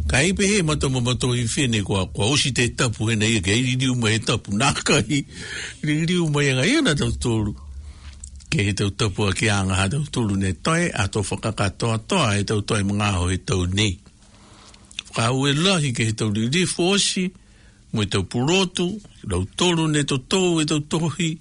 [0.07, 3.57] ka ipe he matamo matua fifine kua kua osi te tapu he na ia ke
[3.59, 5.27] iri riu mai he tapu nakahi
[5.83, 7.57] iri riu mai anga ia tau tolu
[8.51, 12.35] ke he tau tapu a ki anga ha tau tolu ne toi ato whakakatoa toa
[12.39, 13.97] he tau toi mga ho he tau nei
[15.23, 17.31] au e lahi ke he tau ririfo osi,
[17.95, 18.99] mo e tau purotu,
[19.31, 21.37] rau toru ne to tō e tau tohi,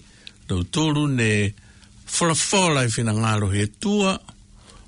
[0.48, 1.54] rau toru ne
[2.14, 4.20] wharawhara i e whina ngāro he tua,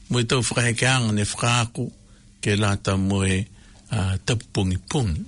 [0.09, 1.87] mo e tau whakahekeanga ne whakaako
[2.41, 3.37] ke lata mo e
[3.91, 5.23] uh, tapupungi pungi.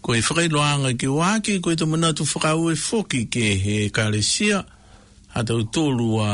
[0.00, 4.64] Ko e whakailoanga ke wāke, ko e tau manatu whakau e foki ke he karesia,
[5.34, 6.32] a tau tōru a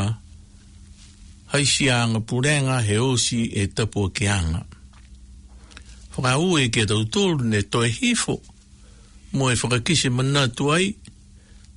[1.51, 4.62] haisianga purenga he osi e tapua keanga.
[6.17, 8.41] Whaka ue ke tau tōru ne toi hifo.
[9.33, 10.95] Moe whakakise mana tuai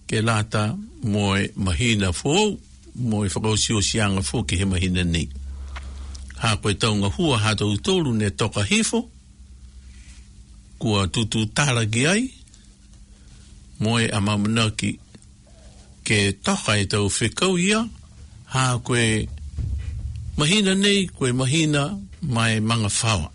[0.08, 2.58] ke lata moe mahina fōu.
[2.96, 5.28] Moe o sianga fō ke he mahina nei.
[6.40, 9.10] Hā koe tau ngā hua hā tau tōru ne toka hifo.
[10.80, 12.24] Kua tutu tāra ki ai.
[13.80, 15.00] Moe a mamana ki
[16.04, 17.84] ke toka e tau whikau ia.
[18.56, 19.28] Hā koe
[20.38, 21.90] mahina nei, koe mahina
[22.22, 23.32] mai mga whawa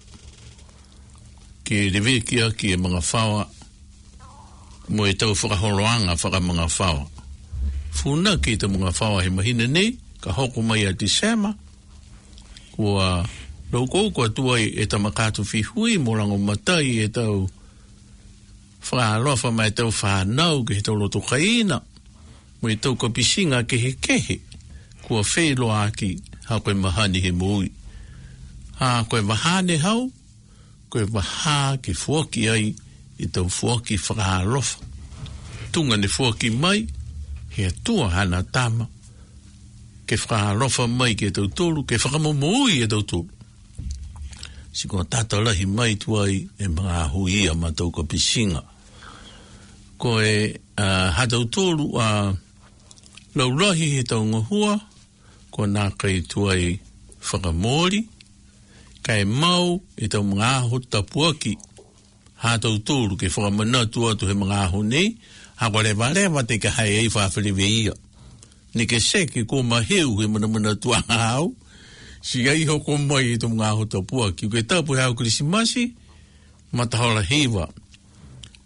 [1.64, 3.48] ki rewekia ki e mga whawa
[4.88, 7.06] mo e tau whakahoroanga whaka mga whawa.
[7.90, 11.54] Funa ki te mga whawa he mahina nei, ka hoko mai a te sema,
[12.76, 13.24] kua
[13.72, 17.48] rau koukua tuai e ta makatu fi hui mo rango matai e tau
[18.84, 21.80] whakaharofa mai tau whanau ki he tau loto kaina,
[22.60, 24.36] mo e tau kapisinga ke he kehe,
[25.08, 26.12] kua whelo aki
[26.46, 27.72] ha koe mahani he mui.
[28.78, 30.10] Ha koe mahane hau,
[30.94, 32.68] koe waha ki fuoki ai
[33.18, 34.78] i tau fuoki whakaharofa.
[35.72, 36.86] Tunga ni fuoki mai,
[37.48, 38.86] he tua hana tama.
[40.06, 43.28] Ke whakaharofa mai ke tau tolu, ke whakamomui e tau tolu.
[44.72, 48.62] Si kua tata lahi mai tuai e mga hui a matau ka pisinga.
[49.98, 52.34] Ko e uh, hatau tolu a uh,
[53.34, 54.78] laurahi he tau ngahua,
[55.50, 56.78] ko nā kai tuai
[57.20, 58.08] whakamori,
[59.06, 61.54] kai mau e tau mga aho tapuaki.
[62.42, 65.08] Hā tau tūru ke whakamana tua tu he mga aho nei,
[65.60, 67.92] ha kore wareva te ka hai ei whawhiriwe ia.
[68.74, 71.52] Ni ke se ke kō maheu he mana mana tua hau,
[72.22, 74.48] si ei ho kō mai e tau mga aho tapuaki.
[74.50, 75.92] Ke tau pui hau krisimasi,
[76.72, 77.68] matahora hewa.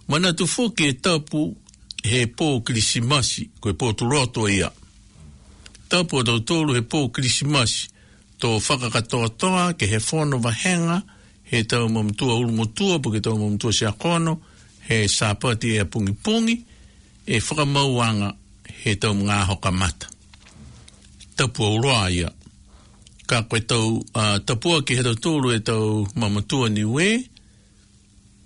[0.09, 1.45] Mana tu fōke e tapu
[2.05, 4.71] he pō krisimasi, koe pō tu roto ia.
[5.91, 7.97] Tapu a tau tōru he pō krisimasi,
[8.43, 11.03] tō whakakatoa toa, ke he whono vahenga,
[11.43, 14.39] he tau mamutua ulumutua, po ke tau mamutua si akono,
[14.89, 16.65] he sāpati e pungi pungi,
[17.27, 18.35] e whakamauanga
[18.85, 20.07] he tau mga hoka mata.
[21.37, 22.31] Tapua uroa
[23.29, 27.29] Ka koe tau uh, ke ki he tau tōru e tau mamutua ni we,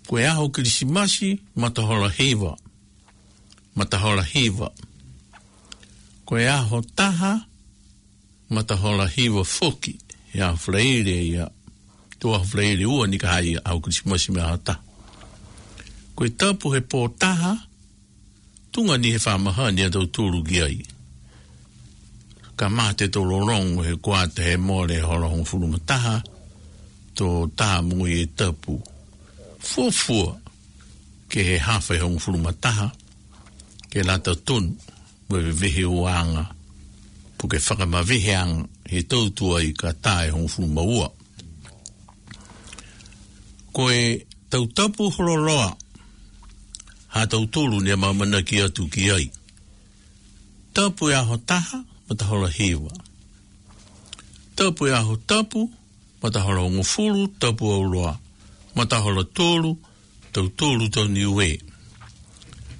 [0.09, 2.57] koe aho kirisimasi matahola hewa.
[3.76, 4.72] Matahola hewa.
[6.24, 7.51] Koe aho taha, matahola hewa
[8.53, 9.98] matahola hiwa foki
[10.34, 11.50] ya fleire ya
[12.18, 14.74] tua fleire ua ni kai au krismasi me hata
[16.16, 17.55] koe tapu he pōtaha
[18.72, 20.78] tunga ni he whamaha ni atau tūru ki ai
[22.59, 26.16] ka mā tō lorong he kuata he mōre he hora hong furu mataha
[27.18, 27.28] tō
[27.59, 28.76] tā mungi e tapu
[29.70, 30.36] fuafua
[31.30, 32.88] ke he hawhai hong furu mataha
[33.90, 34.64] ke lata tun
[35.28, 36.61] mwe vehe uanga mwe
[37.43, 41.09] po ke whakamaweheang he tautua i ka tae hong fumaua.
[43.74, 45.74] Ko e tautapu hororoa,
[47.14, 49.26] ha tautulu ne mamana ki atu ki ai.
[50.72, 52.93] Tapu e aho taha, matahora hewa.
[54.55, 55.66] Tapu e aho tapu,
[56.22, 58.14] matahora ongofuru, tapu e au roa.
[58.78, 59.76] Matahora tolu,
[60.32, 61.59] tautulu tau niwee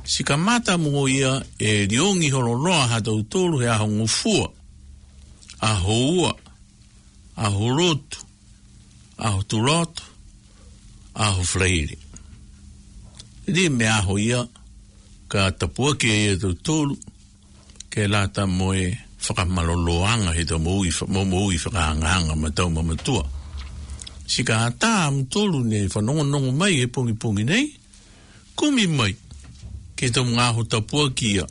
[0.05, 4.49] si ka mata mo ia e riongi hororoa ha tau tolu he aho ngufua,
[5.63, 6.33] aho ua,
[7.39, 8.19] aho rotu,
[9.19, 10.03] aho turotu,
[11.15, 11.97] aho freire.
[13.47, 14.43] Ri me aho ia
[15.31, 16.99] ka tapua ke e tau tolu
[17.87, 18.91] ke lata mo e
[19.23, 23.23] whakamaloloanga he tau mo ui, mo mo ui whakaanganga ma tau mamatua.
[24.27, 27.71] Si ka hata am tolu ne whanongonongo mai e pungi pungi nei,
[28.59, 29.15] kumi mai
[30.03, 31.45] ki te mga ho tapua ki ia.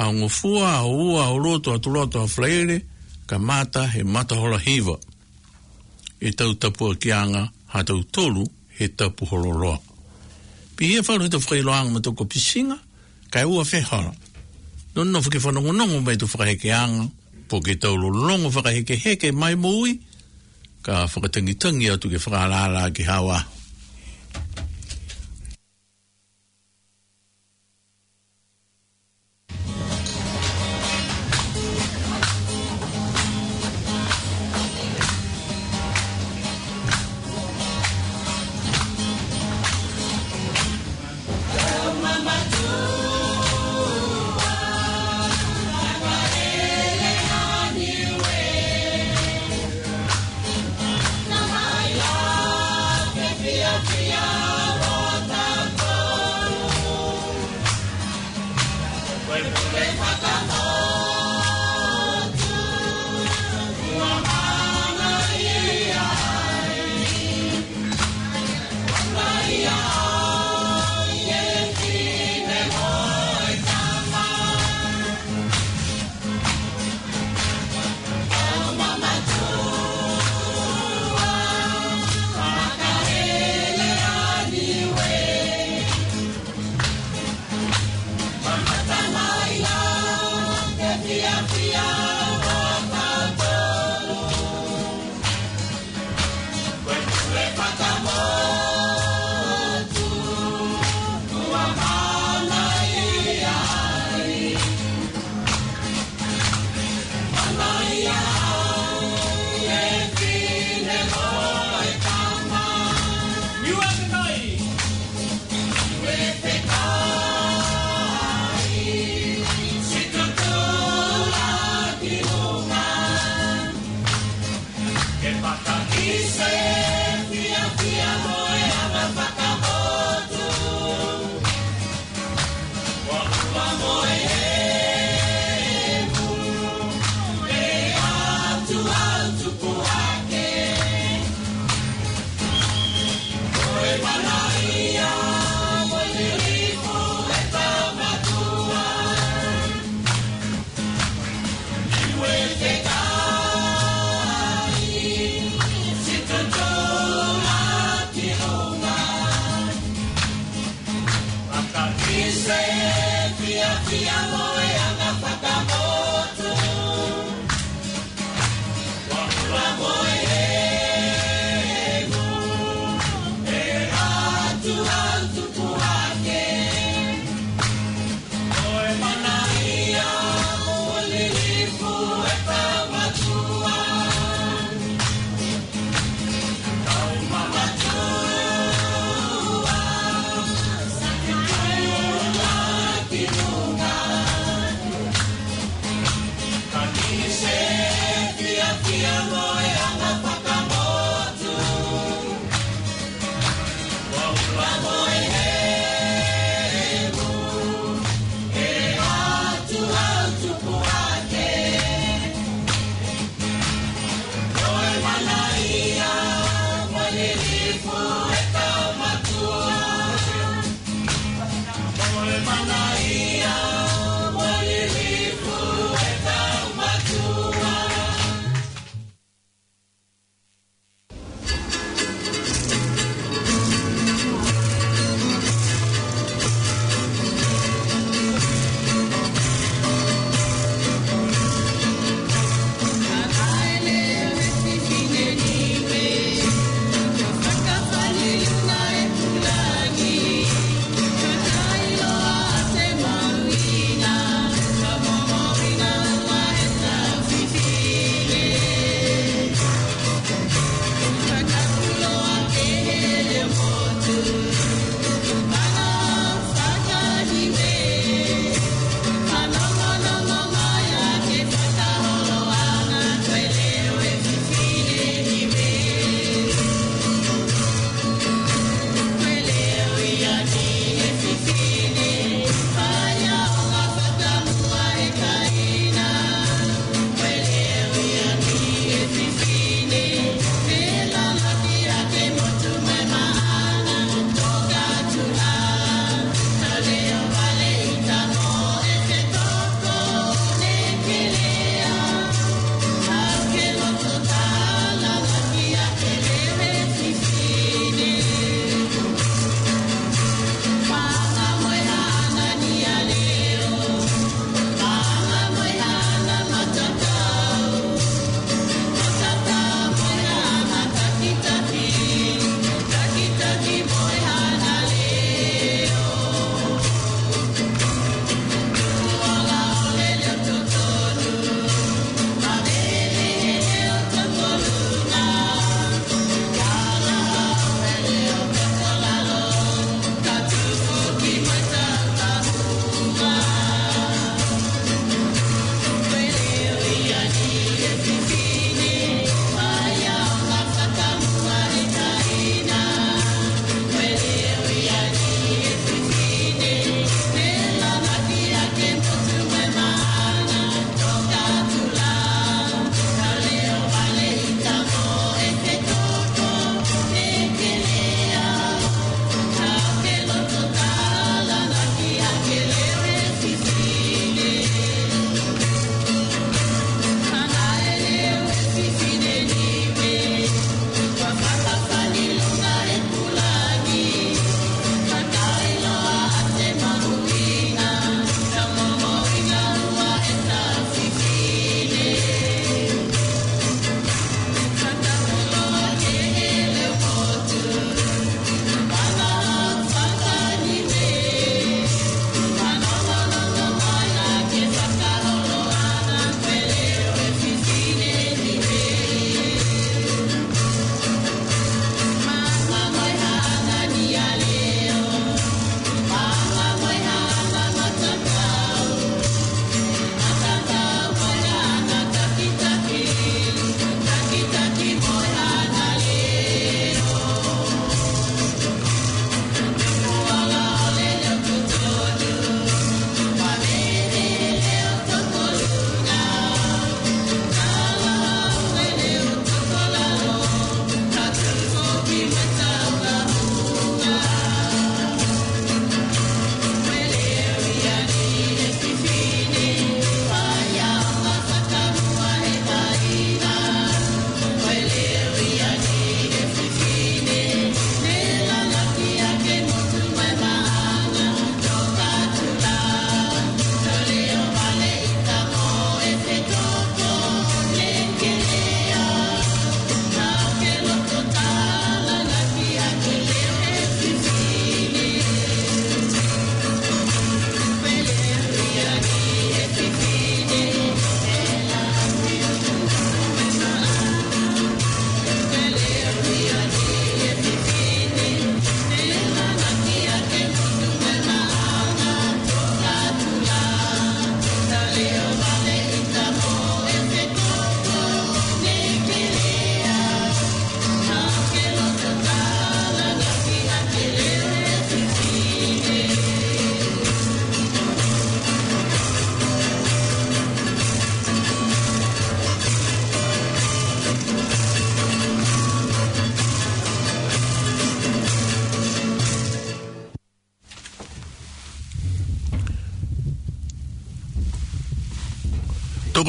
[0.00, 2.78] A ngō fua a ua a roto a turoto a flaere,
[3.28, 4.96] ka mata he mata hola hiva.
[6.18, 8.44] E tau tapua ki anga, ha tau tolu
[8.78, 9.78] he tapu holo roa.
[10.76, 12.78] Pi hea wharu he tau whakailoanga ma tōko pisinga,
[13.30, 14.14] kai ua whehara.
[14.94, 17.04] No no whake whanongo nongo mai tō whakaheke anga,
[17.52, 19.98] po ke tau lo longo whakaheke heke mai mōi,
[20.80, 23.42] ka whakatangitangi atu ke whakalala ke hawa.
[23.44, 23.57] Ha.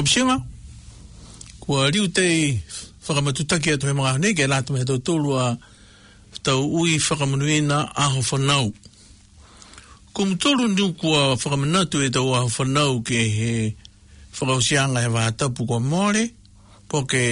[0.10, 0.38] mshinga.
[1.64, 2.40] Kua riu tei
[3.06, 5.48] whakamatutaki atu he mga hanei, kei lātama he tau tōlu a
[6.46, 8.66] tau ui whakamanuina aho whanau.
[10.14, 13.52] Kum tōlu nu kua whakamanatu e tau aho whanau ke he
[14.34, 16.26] whakausianga he vātapu kua māre,
[16.90, 17.24] po ke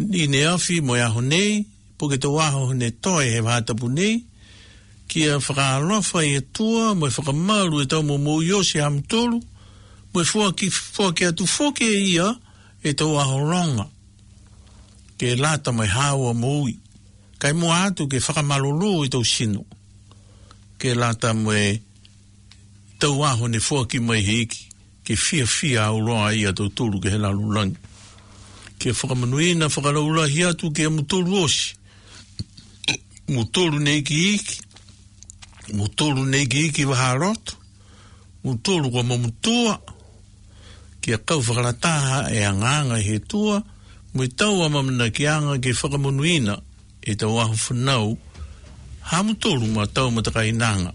[0.00, 1.66] nine afi mo aho nei,
[1.98, 4.22] po ke tau aho ne toi he vātapu nei,
[5.12, 9.44] kia whakalofa e tua, mo e whakamalu e tau mo mo yosi am tōlu,
[10.14, 12.36] Mwe fua ki fua ki atu fua ki e ia
[12.82, 13.86] e tau ahoronga.
[15.16, 16.78] Ke lata mai hawa mui.
[17.38, 19.64] Kai mua atu ke whakamalolo e tau sinu.
[20.78, 21.80] Ke lata mai
[22.98, 24.68] tau aho ne fua ki mai heiki.
[25.04, 27.76] Ke fia fia au roa ia tau tulu ke hela lulangi.
[28.78, 31.72] Ke whakamanuina whakalaula hi atu ke mutulu osi.
[33.28, 34.60] Mutulu ne iki iki.
[35.72, 37.56] Mutulu ne iki iki waharotu.
[38.44, 39.32] Mutulu kwa mamutua.
[39.72, 39.91] Mutulu
[41.02, 43.56] kia kau whakarataha e anganga he tua,
[44.14, 46.54] mui tau a mamana ki anga ki whakamunuina
[47.10, 48.06] e tau ahu whanau,
[49.10, 50.94] hamu tolu ma tau matakai nanga.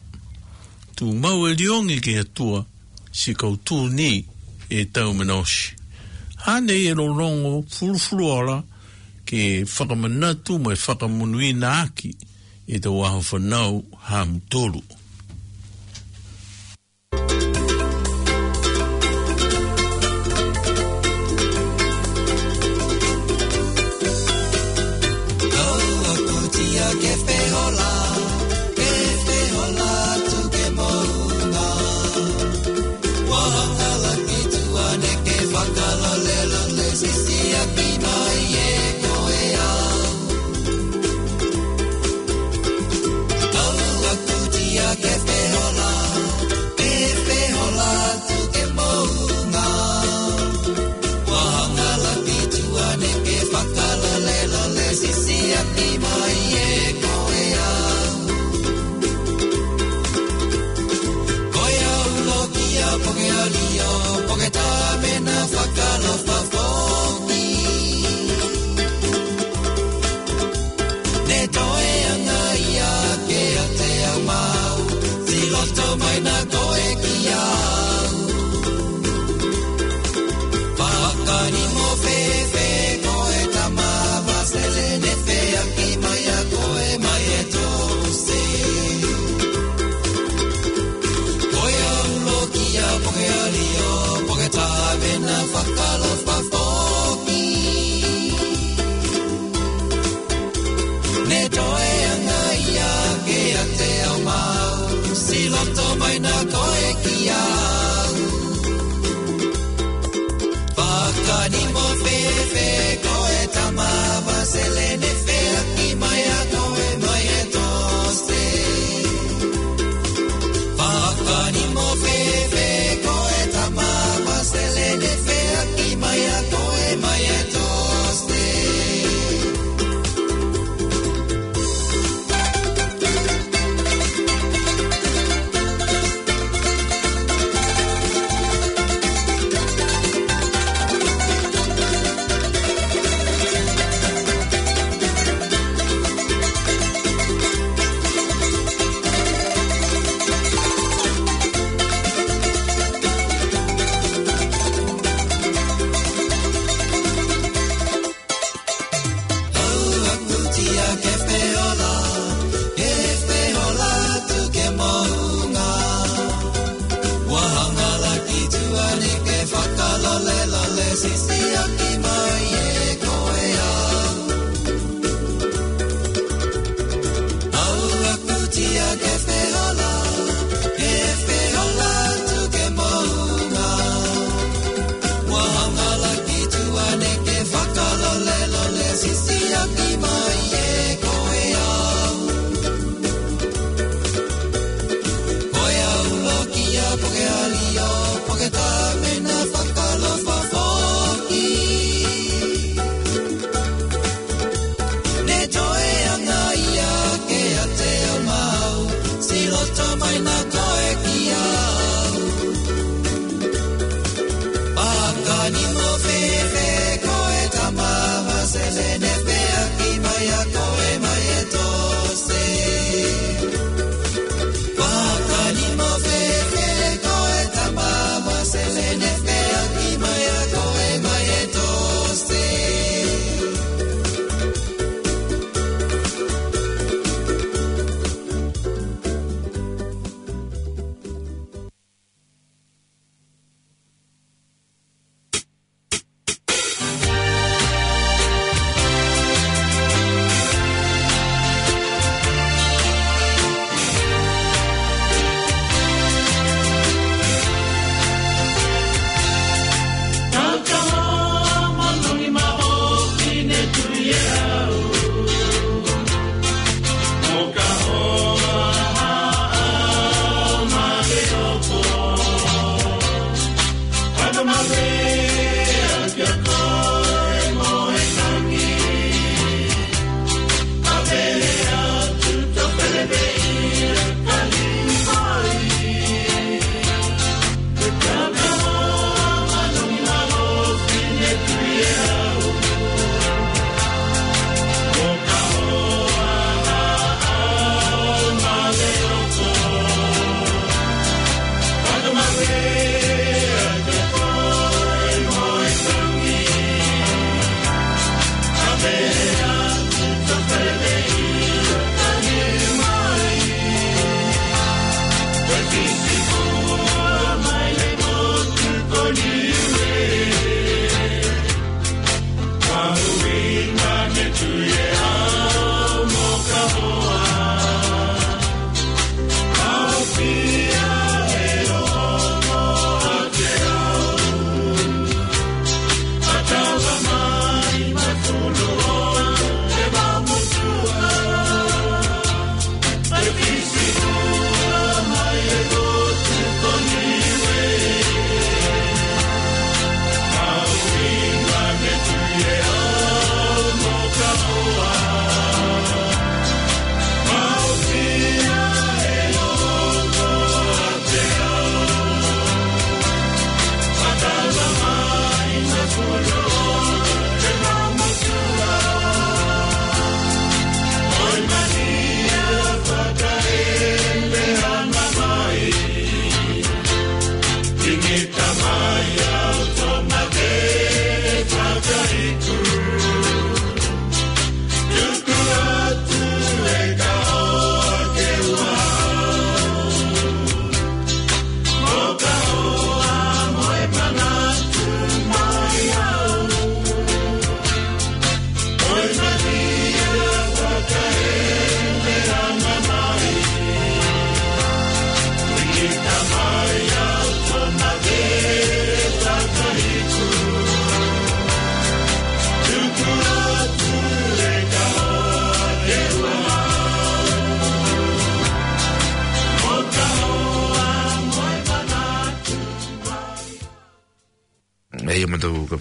[0.95, 2.63] Tu mau e liongi ki a tua,
[3.11, 4.13] si kau tū ni
[4.69, 5.75] e tau manoshi.
[6.47, 8.61] Hane e ro rongo fulfluora
[9.27, 12.15] ke whakamanatu mai whakamunuina aki
[12.67, 14.81] e tau ahu whanau hamu Hamu tolu.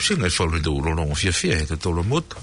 [0.06, 2.38] tusinga e whalo ni dhu lorongo fia fia he te tōra moto.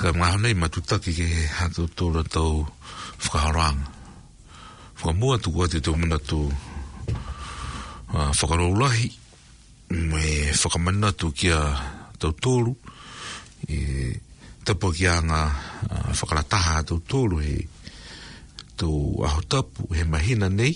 [0.00, 1.26] Ka mga hanei matutaki ke
[1.60, 2.64] ha te tōra tau
[3.20, 3.82] whakaharang.
[4.96, 6.38] Whakamua tuku ate tō mana tō
[8.40, 9.08] whakaraulahi.
[10.08, 11.60] Me whakamana tō kia
[12.18, 12.72] tau tōru.
[13.68, 13.76] E
[14.64, 15.40] tapo kia ngā
[16.16, 17.58] whakarataha tau tōru he
[18.80, 18.88] tō
[19.28, 20.72] ahotapu he mahina nei.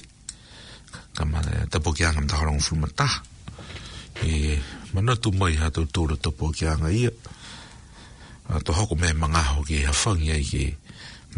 [1.16, 3.24] Ka mga tapo kia ngā mtaharangu whumataha.
[4.20, 4.60] E
[4.92, 7.10] mana tu mai ha tu tu to po kia nga ia
[8.50, 10.66] a to ha me manga ho ge ha fang ye ge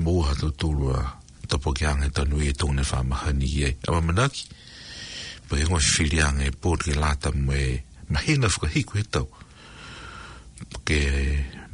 [0.01, 0.69] mo ha tu tu
[1.49, 4.25] to po kia nga ta nui to ne fa ma ha ni ye a mana
[4.33, 4.45] ki
[5.47, 8.81] po ngo fili ang e po ge la ta me ma he na fuka hi
[8.89, 9.05] ku he
[10.87, 10.99] ke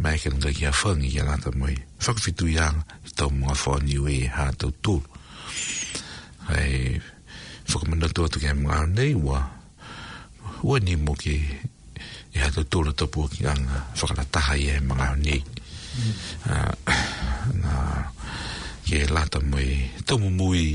[0.02, 2.74] mai ken ga ya fang ya na ta mai fa ku fitu ya
[3.14, 4.94] ta mo fa ni we ha tu tu
[6.50, 6.98] ai
[7.70, 9.57] fo ku mena to to ke ma nei wa
[10.62, 11.34] ua ni mo ki
[12.34, 16.12] e to to tapua ki anga whakarataha i e mga ni mm.
[16.50, 16.72] ah,
[17.62, 17.72] na
[18.84, 19.58] ki e lata to
[20.06, 20.66] tamu mui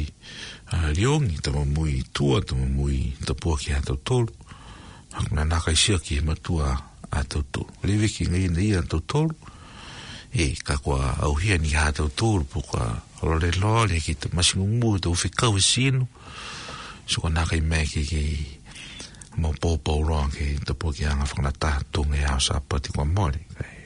[0.73, 4.17] ah, riongi tamu mui tua to mui tapua ki hatu to
[5.15, 6.67] hakuna naka i sia ki matua
[7.11, 9.35] hatu tūra lewe ki ni na i to tūra
[10.33, 12.63] e kakua auhia ni ha to to hatu
[13.27, 16.05] lo le lo lore ki to mua tau whikau e sinu
[17.09, 18.25] so ko nākai mea ki ki
[19.37, 22.61] mo po po ro ke to po ki anga fona ta tu me a sa
[22.61, 23.77] po ti kwa mori kai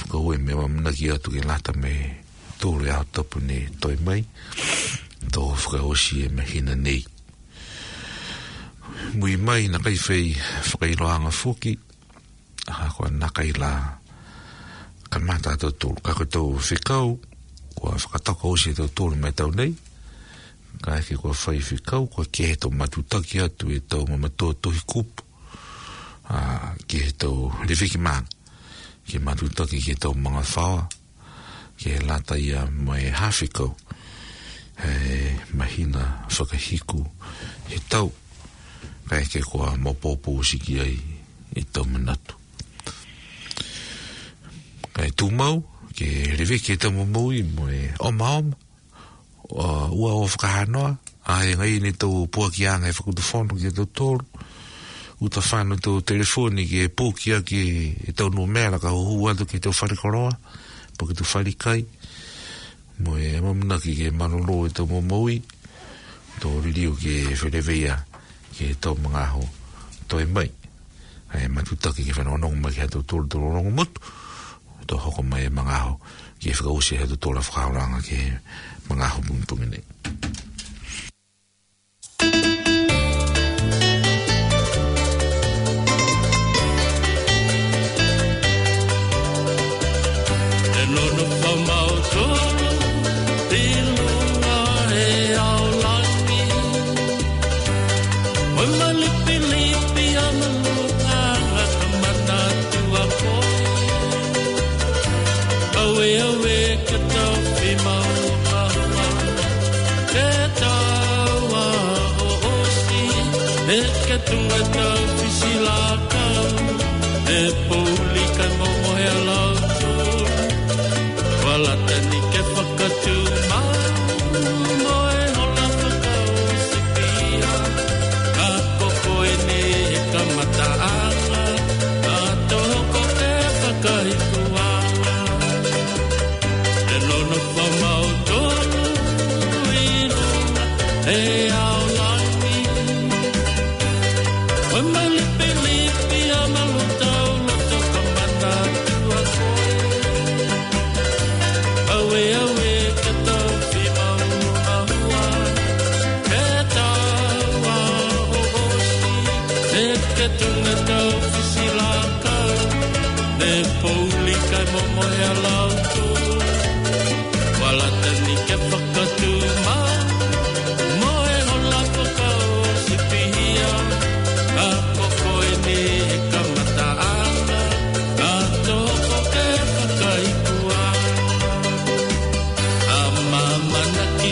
[0.00, 2.24] fuka we me ma na ki atu ki lata me
[2.56, 4.24] tu le a to po ni to mai
[5.28, 7.02] to fuka o si e me hina nei
[9.20, 10.28] mui mai na kai fei
[10.64, 11.74] fuka i anga fuki
[12.72, 14.00] a ko na kai la
[15.12, 17.20] kamata to tu ka ko to fiko
[17.76, 19.72] ko fuka to ko si to tu me tau nei
[20.82, 24.82] ka eke kua whai whikau, kua ke he tau matutaki atu e tau mamatoa tohi
[24.90, 25.22] kupu,
[26.30, 28.26] a ke he tau lewiki maang,
[29.08, 30.82] ke matutaki ke tau mga whawa,
[31.78, 33.74] ke he lata ia mai e hawhikau,
[34.82, 37.04] e mahina whakahiku
[37.70, 38.10] he tau,
[39.08, 40.96] ka eke kua mopopo usiki ai
[41.54, 42.34] e tau manatu.
[44.94, 45.62] Ka e tūmau,
[45.94, 48.63] ke lewiki e tau mamaui mo e oma oma,
[49.54, 50.98] Uh, ua o whakahanoa,
[51.30, 54.24] a e ngai ni tau puakianga e whakutu whanu ki e tau tōru,
[55.22, 57.60] u ta whanu tau telefoni ki e pūkia ki
[58.10, 60.32] e tau nō mēra ka hu atu ki tau wharikoroa,
[60.98, 61.84] po ki tu wharikai,
[63.06, 65.38] mo e mamuna ki ke manolo e tau mōmaui,
[66.42, 68.00] tō ririu ki e whereveia
[68.58, 69.46] ki e tau mga ho
[70.10, 70.50] tō e mai,
[71.30, 74.02] a e matutaki ki whanu anongu ma ki e tau tōru tō rongu mutu,
[74.90, 75.94] tō hoko mai e mga ho
[76.42, 79.78] ki e whakausia e tau tōra whakauranga ki e whakauranga mga hubong Panginoon.
[79.80, 79.86] Eh.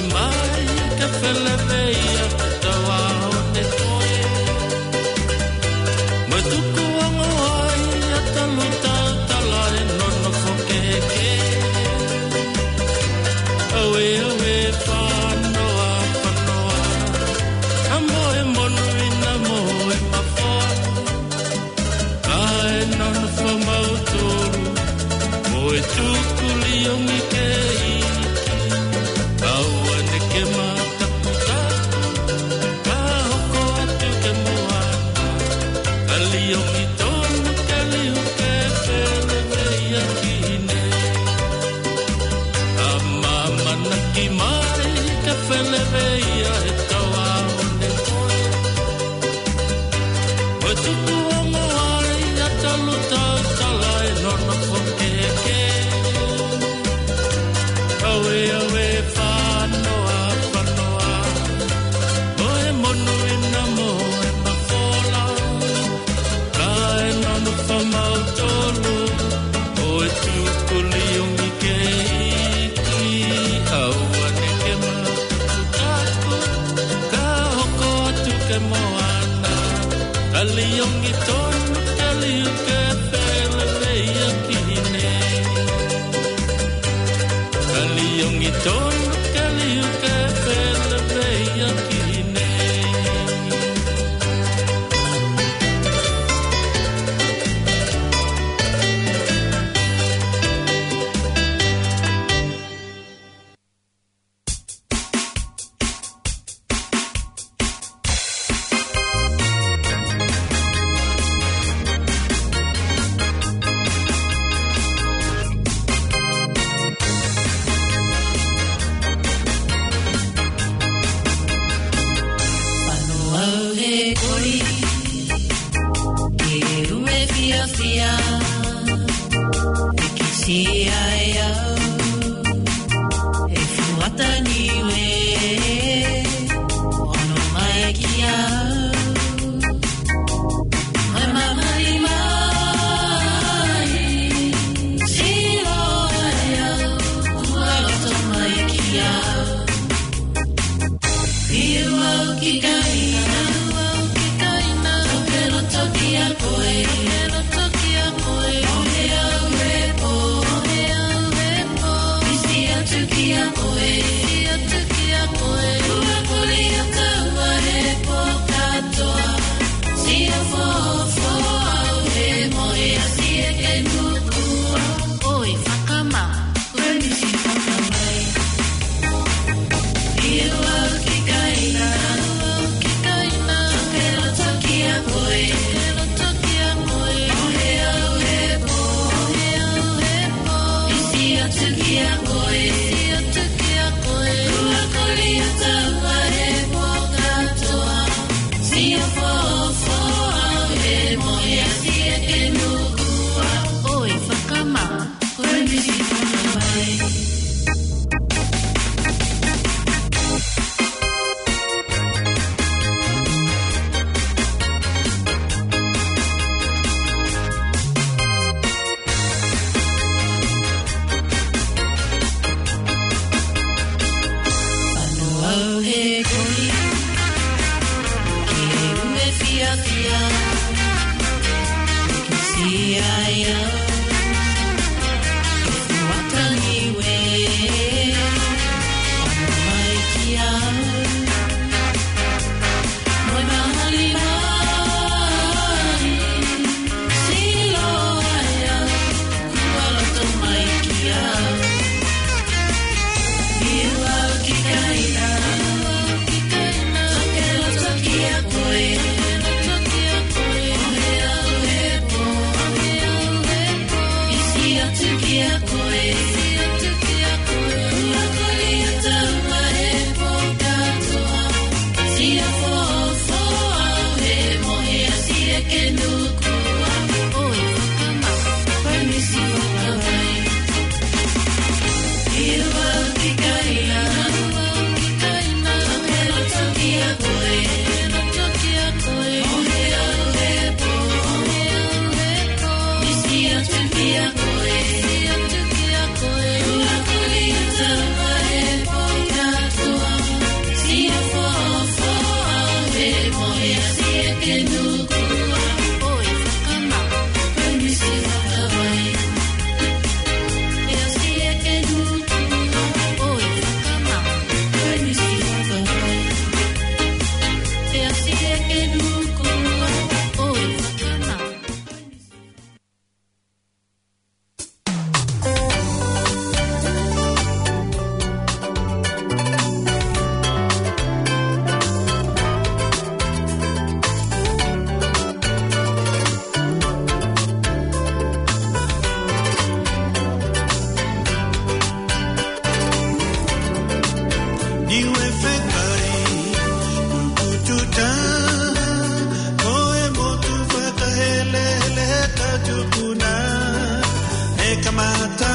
[0.01, 0.32] My.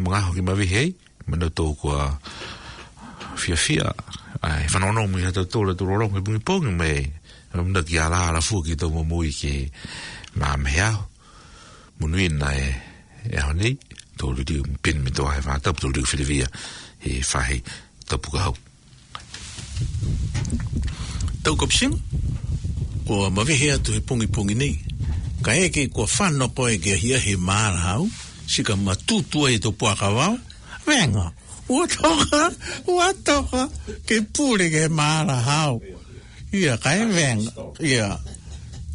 [0.07, 0.87] mga hoki mawi hei,
[1.27, 2.07] mana tō kua
[3.37, 3.91] fia fia,
[4.41, 6.91] ai, whanono mi hata tō le tūro rongi bungi pōngi me,
[7.53, 9.53] mana ki ala ala fua ki tō mamui ki
[10.39, 10.91] mā mea,
[11.99, 12.65] munu ina e,
[13.29, 13.75] e honi,
[14.17, 16.47] tō lūdiu pin mi tō hai whā, tāpu tō lūdiu filivia,
[17.03, 17.59] he whahi
[18.09, 18.55] tāpu ka hau.
[21.45, 21.93] Tau kopsing,
[23.09, 24.73] kua mawi hea tu he pungi pungi nei,
[25.45, 28.07] ka eke kua whanopo e ge hia he mā rau,
[28.47, 30.39] si ka matutu e to puaka wau.
[30.87, 31.31] Venga,
[31.69, 32.43] ua toka,
[32.87, 33.67] ua toka,
[34.07, 35.81] ke pūre ke maara hau.
[36.55, 37.51] Ia, kai venga,
[37.83, 38.17] ia.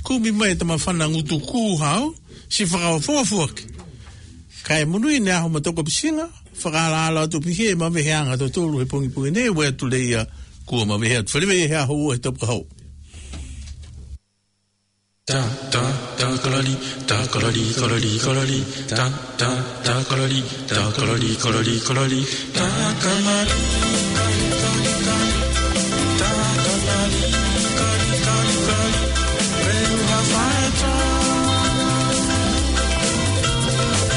[0.03, 2.15] Kumi mai tama whana ngutu kū hau,
[2.49, 3.67] si whakao fuafuaki.
[4.65, 6.27] Kai munui ne aho matoka pisinga,
[6.65, 10.27] whakala ala atu pihe, mawehe anga to tōru he pungi pungi ne, wea tu leia
[10.67, 11.33] kua mawehe atu.
[11.37, 12.65] Whalimei he aho ua he topa hau.
[15.25, 15.41] Da
[15.71, 15.81] da
[16.19, 16.77] da colori,
[17.07, 19.51] da colori, colori, colori, da da
[19.81, 22.69] da colori, da colori, colori, colori, da
[22.99, 23.89] colori, colori, colori,
[24.19, 25.05] colori,
[26.19, 26.27] da
[26.59, 27.21] colori,
[27.79, 28.99] colori, colori, colori,
[29.63, 30.93] per una faccia.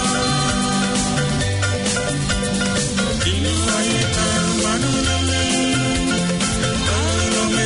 [3.24, 3.54] Dimmi